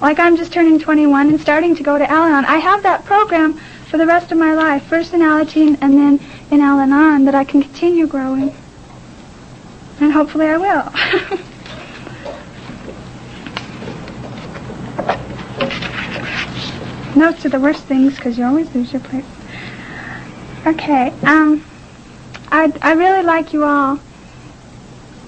Like 0.00 0.18
I'm 0.18 0.36
just 0.36 0.52
turning 0.52 0.78
21 0.78 1.28
and 1.28 1.40
starting 1.40 1.74
to 1.76 1.82
go 1.82 1.96
to 1.96 2.10
Al-Anon. 2.10 2.44
I 2.44 2.58
have 2.58 2.82
that 2.82 3.04
program 3.04 3.60
for 3.88 3.98
the 3.98 4.06
rest 4.06 4.32
of 4.32 4.38
my 4.38 4.52
life, 4.52 4.84
first 4.84 5.12
in 5.14 5.20
Alateen 5.20 5.78
and 5.80 5.94
then 5.96 6.20
in 6.50 6.60
Al-Anon, 6.60 7.24
that 7.24 7.34
I 7.34 7.44
can 7.44 7.62
continue 7.62 8.06
growing. 8.06 8.54
And 10.00 10.12
hopefully 10.12 10.46
I 10.46 10.58
will. 10.58 10.92
Notes 17.16 17.46
are 17.46 17.48
the 17.48 17.60
worst 17.60 17.84
things 17.84 18.16
because 18.16 18.36
you 18.36 18.44
always 18.44 18.74
lose 18.74 18.92
your 18.92 19.00
place. 19.00 19.24
Okay, 20.66 21.14
um, 21.22 21.64
I 22.50 22.72
I 22.82 22.92
really 22.92 23.22
like 23.22 23.52
you 23.52 23.64
all 23.64 24.00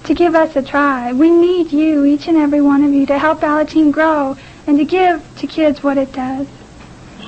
to 0.03 0.13
give 0.13 0.35
us 0.35 0.55
a 0.55 0.61
try. 0.61 1.13
We 1.13 1.31
need 1.31 1.71
you, 1.71 2.05
each 2.05 2.27
and 2.27 2.37
every 2.37 2.61
one 2.61 2.83
of 2.83 2.93
you, 2.93 3.05
to 3.07 3.17
help 3.17 3.39
Alateen 3.39 3.91
grow 3.91 4.37
and 4.67 4.77
to 4.77 4.85
give 4.85 5.23
to 5.37 5.47
kids 5.47 5.81
what 5.81 5.97
it 5.97 6.13
does. 6.13 6.45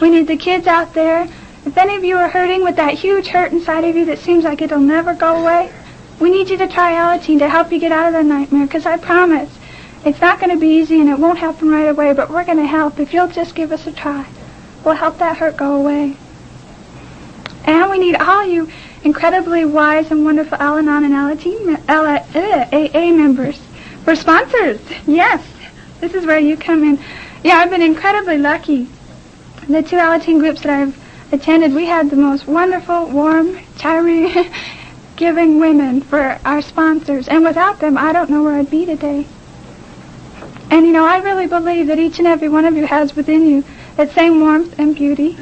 We 0.02 0.10
need 0.10 0.26
the 0.26 0.36
kids 0.36 0.66
out 0.66 0.96
there. 0.96 1.30
If 1.64 1.78
any 1.78 1.96
of 1.96 2.04
you 2.04 2.18
are 2.18 2.28
hurting 2.28 2.64
with 2.64 2.76
that 2.78 2.96
huge 2.96 3.28
hurt 3.28 3.52
inside 3.52 3.84
of 3.84 3.96
you 3.96 4.04
that 4.06 4.18
seems 4.18 4.44
like 4.44 4.64
it'll 4.64 4.80
never 4.80 5.14
go 5.14 5.36
away, 5.36 5.72
we 6.20 6.32
need 6.32 6.50
you 6.50 6.58
to 6.58 6.68
try 6.68 6.94
Alateen 6.94 7.38
to 7.38 7.48
help 7.48 7.72
you 7.72 7.80
get 7.80 7.92
out 7.92 8.08
of 8.08 8.14
the 8.14 8.24
nightmare 8.24 8.66
because 8.66 8.88
I 8.88 8.98
promise 8.98 9.56
it's 10.04 10.20
not 10.20 10.40
going 10.40 10.50
to 10.50 10.60
be 10.60 10.80
easy 10.80 11.00
and 11.00 11.08
it 11.08 11.20
won't 11.20 11.38
happen 11.38 11.70
right 11.70 11.88
away, 11.88 12.14
but 12.14 12.32
we're 12.32 12.46
going 12.46 12.58
to 12.58 12.66
help 12.66 13.00
if 13.00 13.14
you'll 13.14 13.28
just 13.28 13.54
give 13.54 13.72
us 13.72 13.86
a 13.86 13.92
try. 13.92 14.28
We'll 14.84 14.96
help 14.96 15.20
that 15.20 15.38
hurt 15.38 15.56
go 15.56 15.76
away. 15.76 16.18
And 17.66 17.92
we 17.92 18.00
need 18.00 18.16
all 18.16 18.44
you 18.44 18.72
incredibly 19.04 19.66
wise 19.66 20.10
and 20.10 20.26
wonderful 20.26 20.58
Al-Anon 20.58 21.04
and 21.04 21.14
Alateen, 21.14 21.80
AA 21.88 22.98
uh, 22.98 23.12
members. 23.12 23.62
We're 24.08 24.16
sponsors. 24.16 24.82
Yes. 25.06 25.46
This 26.00 26.16
is 26.16 26.26
where 26.26 26.40
you 26.40 26.58
come 26.58 26.84
in. 26.84 27.00
Yeah, 27.44 27.58
I've 27.58 27.70
been 27.70 27.84
incredibly 27.84 28.40
lucky. 28.40 28.88
The 29.68 29.84
two 29.84 29.98
Alateen 29.98 30.40
groups 30.40 30.62
that 30.62 30.72
I've 30.72 30.98
attended, 31.32 31.74
we 31.74 31.86
had 31.86 32.10
the 32.10 32.16
most 32.16 32.48
wonderful, 32.48 33.08
warm, 33.08 33.60
charming, 33.78 34.52
giving 35.16 35.60
women 35.60 36.02
for 36.02 36.40
our 36.44 36.62
sponsors. 36.62 37.28
And 37.28 37.44
without 37.44 37.80
them, 37.80 37.98
I 37.98 38.12
don't 38.12 38.30
know 38.30 38.44
where 38.44 38.56
I'd 38.56 38.72
be 38.72 38.86
today. 38.86 39.28
And 40.72 40.86
you 40.86 40.94
know, 40.94 41.06
I 41.06 41.20
really 41.20 41.48
believe 41.48 41.88
that 41.88 42.00
each 42.00 42.18
and 42.18 42.28
every 42.28 42.50
one 42.50 42.66
of 42.66 42.76
you 42.76 42.88
has 42.88 43.16
within 43.16 43.46
you 43.46 43.64
that 43.98 44.12
same 44.14 44.40
warmth 44.40 44.80
and 44.80 44.96
beauty 44.96 45.38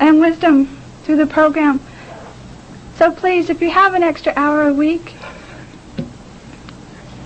and 0.00 0.20
wisdom 0.20 0.80
through 1.02 1.16
the 1.16 1.26
program. 1.26 1.80
So 2.96 3.10
please, 3.12 3.50
if 3.50 3.60
you 3.60 3.70
have 3.70 3.94
an 3.94 4.02
extra 4.02 4.32
hour 4.36 4.68
a 4.68 4.72
week, 4.72 5.14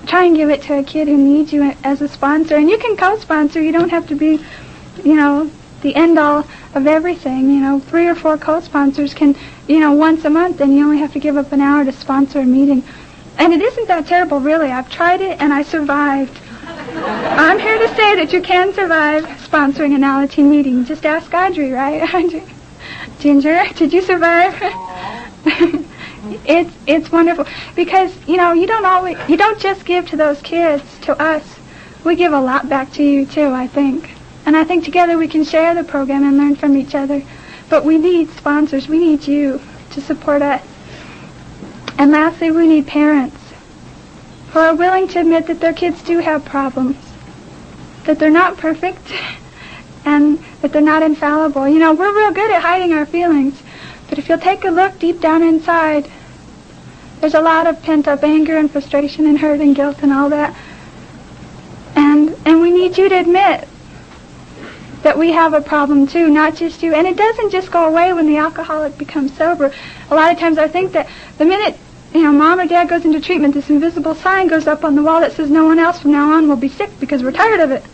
try 0.06 0.24
and 0.24 0.34
give 0.34 0.48
it 0.48 0.62
to 0.62 0.78
a 0.78 0.82
kid 0.82 1.06
who 1.06 1.16
needs 1.16 1.52
you 1.52 1.74
as 1.84 2.00
a 2.00 2.08
sponsor. 2.08 2.56
And 2.56 2.68
you 2.68 2.78
can 2.78 2.96
co-sponsor. 2.96 3.60
You 3.60 3.72
don't 3.72 3.90
have 3.90 4.08
to 4.08 4.14
be, 4.14 4.40
you 5.04 5.14
know, 5.14 5.50
the 5.82 5.94
end 5.94 6.18
all 6.18 6.46
of 6.74 6.86
everything. 6.86 7.50
You 7.50 7.60
know, 7.60 7.80
three 7.80 8.06
or 8.06 8.14
four 8.14 8.38
co-sponsors 8.38 9.14
can, 9.14 9.36
you 9.66 9.80
know, 9.80 9.92
once 9.92 10.24
a 10.24 10.30
month, 10.30 10.60
and 10.60 10.74
you 10.74 10.84
only 10.84 10.98
have 10.98 11.12
to 11.12 11.18
give 11.18 11.36
up 11.36 11.52
an 11.52 11.60
hour 11.60 11.84
to 11.84 11.92
sponsor 11.92 12.40
a 12.40 12.44
meeting. 12.44 12.82
And 13.38 13.52
it 13.52 13.62
isn't 13.62 13.88
that 13.88 14.06
terrible, 14.06 14.40
really. 14.40 14.70
I've 14.70 14.90
tried 14.90 15.20
it, 15.20 15.40
and 15.40 15.52
I 15.52 15.62
survived. 15.62 16.38
I'm 16.64 17.58
here 17.58 17.78
to 17.78 17.88
say 17.94 18.16
that 18.16 18.32
you 18.32 18.42
can 18.42 18.72
survive 18.74 19.24
sponsoring 19.24 19.94
an 19.94 20.02
Alateen 20.02 20.50
meeting. 20.50 20.84
Just 20.84 21.06
ask 21.06 21.32
Audrey, 21.32 21.70
right? 21.70 22.02
Ginger, 23.20 23.64
did 23.74 23.92
you 23.92 24.02
survive? 24.02 24.54
it's 26.46 26.74
it's 26.86 27.10
wonderful 27.10 27.46
because 27.74 28.14
you 28.26 28.36
know 28.36 28.52
you 28.52 28.66
don't 28.66 28.84
always 28.84 29.16
you 29.28 29.36
don't 29.36 29.60
just 29.60 29.84
give 29.84 30.08
to 30.08 30.16
those 30.16 30.40
kids 30.42 30.82
to 31.00 31.20
us. 31.20 31.44
We 32.04 32.16
give 32.16 32.32
a 32.32 32.40
lot 32.40 32.68
back 32.68 32.92
to 32.94 33.02
you 33.02 33.26
too, 33.26 33.52
I 33.52 33.66
think. 33.66 34.17
And 34.48 34.56
I 34.56 34.64
think 34.64 34.82
together 34.82 35.18
we 35.18 35.28
can 35.28 35.44
share 35.44 35.74
the 35.74 35.84
program 35.84 36.24
and 36.24 36.38
learn 36.38 36.56
from 36.56 36.74
each 36.74 36.94
other. 36.94 37.22
But 37.68 37.84
we 37.84 37.98
need 37.98 38.30
sponsors. 38.30 38.88
We 38.88 38.98
need 38.98 39.28
you 39.28 39.60
to 39.90 40.00
support 40.00 40.40
us. 40.40 40.62
And 41.98 42.10
lastly, 42.12 42.50
we 42.50 42.66
need 42.66 42.86
parents 42.86 43.36
who 44.52 44.60
are 44.60 44.74
willing 44.74 45.06
to 45.08 45.20
admit 45.20 45.48
that 45.48 45.60
their 45.60 45.74
kids 45.74 46.02
do 46.02 46.20
have 46.20 46.46
problems, 46.46 46.96
that 48.04 48.18
they're 48.18 48.30
not 48.30 48.56
perfect, 48.56 49.12
and 50.06 50.42
that 50.62 50.72
they're 50.72 50.80
not 50.80 51.02
infallible. 51.02 51.68
You 51.68 51.78
know, 51.78 51.92
we're 51.92 52.16
real 52.16 52.32
good 52.32 52.50
at 52.50 52.62
hiding 52.62 52.94
our 52.94 53.04
feelings, 53.04 53.62
but 54.08 54.18
if 54.18 54.30
you'll 54.30 54.38
take 54.38 54.64
a 54.64 54.70
look 54.70 54.98
deep 54.98 55.20
down 55.20 55.42
inside, 55.42 56.10
there's 57.20 57.34
a 57.34 57.42
lot 57.42 57.66
of 57.66 57.82
pent-up 57.82 58.24
anger 58.24 58.56
and 58.56 58.70
frustration 58.70 59.26
and 59.26 59.40
hurt 59.40 59.60
and 59.60 59.76
guilt 59.76 59.98
and 60.00 60.10
all 60.10 60.30
that. 60.30 60.56
And 61.94 62.34
and 62.46 62.62
we 62.62 62.70
need 62.70 62.96
you 62.96 63.10
to 63.10 63.14
admit 63.14 63.68
that 65.02 65.16
we 65.16 65.32
have 65.32 65.54
a 65.54 65.60
problem 65.60 66.06
too, 66.06 66.28
not 66.28 66.56
just 66.56 66.82
you. 66.82 66.94
And 66.94 67.06
it 67.06 67.16
doesn't 67.16 67.50
just 67.50 67.70
go 67.70 67.86
away 67.86 68.12
when 68.12 68.26
the 68.26 68.36
alcoholic 68.36 68.98
becomes 68.98 69.36
sober. 69.36 69.72
A 70.10 70.14
lot 70.14 70.32
of 70.32 70.38
times 70.38 70.58
I 70.58 70.68
think 70.68 70.92
that 70.92 71.08
the 71.38 71.44
minute 71.44 71.78
you 72.14 72.22
know, 72.22 72.32
mom 72.32 72.58
or 72.58 72.66
dad 72.66 72.88
goes 72.88 73.04
into 73.04 73.20
treatment, 73.20 73.54
this 73.54 73.68
invisible 73.68 74.14
sign 74.14 74.48
goes 74.48 74.66
up 74.66 74.82
on 74.84 74.94
the 74.94 75.02
wall 75.02 75.20
that 75.20 75.32
says 75.32 75.50
no 75.50 75.66
one 75.66 75.78
else 75.78 76.00
from 76.00 76.12
now 76.12 76.32
on 76.32 76.48
will 76.48 76.56
be 76.56 76.68
sick 76.68 76.90
because 77.00 77.22
we're 77.22 77.32
tired 77.32 77.60
of 77.60 77.70
it. 77.70 77.84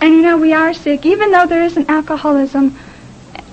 And 0.00 0.14
you 0.14 0.22
know, 0.22 0.36
we 0.36 0.52
are 0.52 0.74
sick. 0.74 1.06
Even 1.06 1.30
though 1.30 1.46
there 1.46 1.62
isn't 1.62 1.88
alcoholism, 1.88 2.78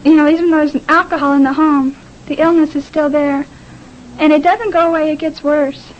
you 0.03 0.15
know, 0.15 0.27
even 0.27 0.51
though 0.51 0.57
there's 0.57 0.75
an 0.75 0.83
alcohol 0.89 1.33
in 1.33 1.43
the 1.43 1.53
home, 1.53 1.95
the 2.25 2.35
illness 2.35 2.75
is 2.75 2.85
still 2.85 3.09
there. 3.09 3.45
And 4.17 4.33
it 4.33 4.43
doesn't 4.43 4.71
go 4.71 4.89
away, 4.89 5.13
it 5.13 5.19
gets 5.19 5.41
worse. 5.41 5.93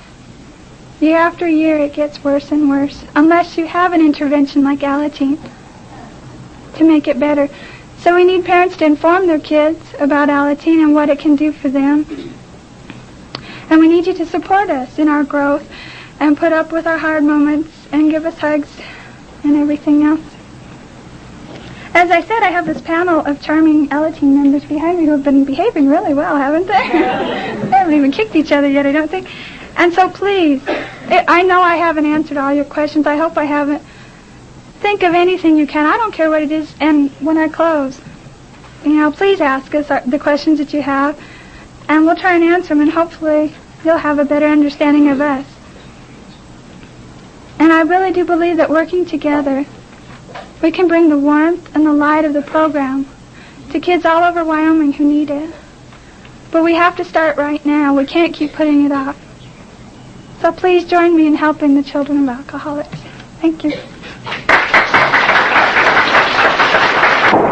Year 0.99 1.17
after 1.17 1.47
year, 1.47 1.77
it 1.77 1.93
gets 1.93 2.23
worse 2.23 2.51
and 2.51 2.69
worse, 2.69 3.05
unless 3.15 3.57
you 3.57 3.65
have 3.65 3.93
an 3.93 4.01
intervention 4.01 4.63
like 4.63 4.79
Alateen 4.79 5.39
to 6.81 6.87
make 6.87 7.07
it 7.07 7.19
better. 7.19 7.49
So 7.99 8.15
we 8.15 8.23
need 8.23 8.45
parents 8.45 8.77
to 8.77 8.85
inform 8.85 9.27
their 9.27 9.39
kids 9.39 9.79
about 9.99 10.29
Alateen 10.29 10.83
and 10.83 10.93
what 10.93 11.09
it 11.09 11.19
can 11.19 11.35
do 11.35 11.51
for 11.51 11.69
them 11.69 12.05
and 13.71 13.79
we 13.79 13.87
need 13.87 14.05
you 14.05 14.13
to 14.13 14.25
support 14.25 14.69
us 14.69 14.99
in 14.99 15.07
our 15.07 15.23
growth 15.23 15.65
and 16.19 16.37
put 16.37 16.51
up 16.51 16.73
with 16.73 16.85
our 16.85 16.97
hard 16.97 17.23
moments 17.23 17.71
and 17.93 18.11
give 18.11 18.25
us 18.25 18.37
hugs 18.37 18.67
and 19.45 19.55
everything 19.55 20.03
else. 20.03 20.19
As 21.93 22.11
I 22.11 22.21
said, 22.21 22.43
I 22.43 22.49
have 22.49 22.65
this 22.65 22.81
panel 22.81 23.25
of 23.25 23.41
charming 23.41 23.87
Alateen 23.87 24.35
members 24.35 24.65
behind 24.65 24.99
me 24.99 25.05
who 25.05 25.11
have 25.11 25.23
been 25.23 25.45
behaving 25.45 25.87
really 25.87 26.13
well, 26.13 26.35
haven't 26.35 26.67
they? 26.67 26.73
they 26.73 27.77
haven't 27.77 27.93
even 27.93 28.11
kicked 28.11 28.35
each 28.35 28.51
other 28.51 28.67
yet, 28.67 28.85
I 28.85 28.91
don't 28.91 29.09
think. 29.09 29.29
And 29.77 29.93
so 29.93 30.09
please, 30.09 30.61
I 30.67 31.41
know 31.43 31.61
I 31.61 31.77
haven't 31.77 32.05
answered 32.05 32.35
all 32.35 32.53
your 32.53 32.65
questions. 32.65 33.07
I 33.07 33.15
hope 33.15 33.37
I 33.37 33.45
haven't. 33.45 33.81
Think 34.81 35.03
of 35.03 35.13
anything 35.13 35.57
you 35.57 35.67
can. 35.67 35.85
I 35.85 35.95
don't 35.97 36.11
care 36.11 36.29
what 36.29 36.41
it 36.41 36.51
is. 36.51 36.73
And 36.79 37.11
when 37.21 37.37
I 37.37 37.47
close, 37.47 38.01
you 38.83 38.93
know, 38.93 39.11
please 39.11 39.39
ask 39.39 39.73
us 39.75 39.87
the 40.05 40.19
questions 40.19 40.57
that 40.57 40.73
you 40.73 40.81
have, 40.81 41.21
and 41.87 42.05
we'll 42.05 42.15
try 42.15 42.33
and 42.33 42.43
answer 42.43 42.69
them, 42.69 42.81
and 42.81 42.91
hopefully 42.91 43.53
you'll 43.85 43.97
have 43.97 44.17
a 44.17 44.25
better 44.25 44.47
understanding 44.47 45.07
of 45.09 45.21
us. 45.21 45.45
And 47.59 47.71
I 47.71 47.81
really 47.81 48.11
do 48.11 48.25
believe 48.25 48.57
that 48.57 48.71
working 48.71 49.05
together, 49.05 49.65
we 50.63 50.71
can 50.71 50.87
bring 50.87 51.09
the 51.09 51.17
warmth 51.17 51.75
and 51.75 51.85
the 51.85 51.93
light 51.93 52.25
of 52.25 52.33
the 52.33 52.41
program 52.41 53.05
to 53.69 53.79
kids 53.79 54.03
all 54.03 54.23
over 54.23 54.43
Wyoming 54.43 54.93
who 54.93 55.05
need 55.05 55.29
it. 55.29 55.53
But 56.49 56.63
we 56.63 56.73
have 56.73 56.97
to 56.97 57.05
start 57.05 57.37
right 57.37 57.63
now. 57.63 57.95
We 57.95 58.05
can't 58.05 58.33
keep 58.33 58.53
putting 58.53 58.83
it 58.83 58.91
off. 58.91 59.15
So 60.41 60.51
please 60.51 60.85
join 60.85 61.15
me 61.15 61.27
in 61.27 61.35
helping 61.35 61.75
the 61.75 61.83
children 61.83 62.27
of 62.27 62.29
alcoholics. 62.29 62.99
Thank 63.39 63.63
you. 63.63 63.73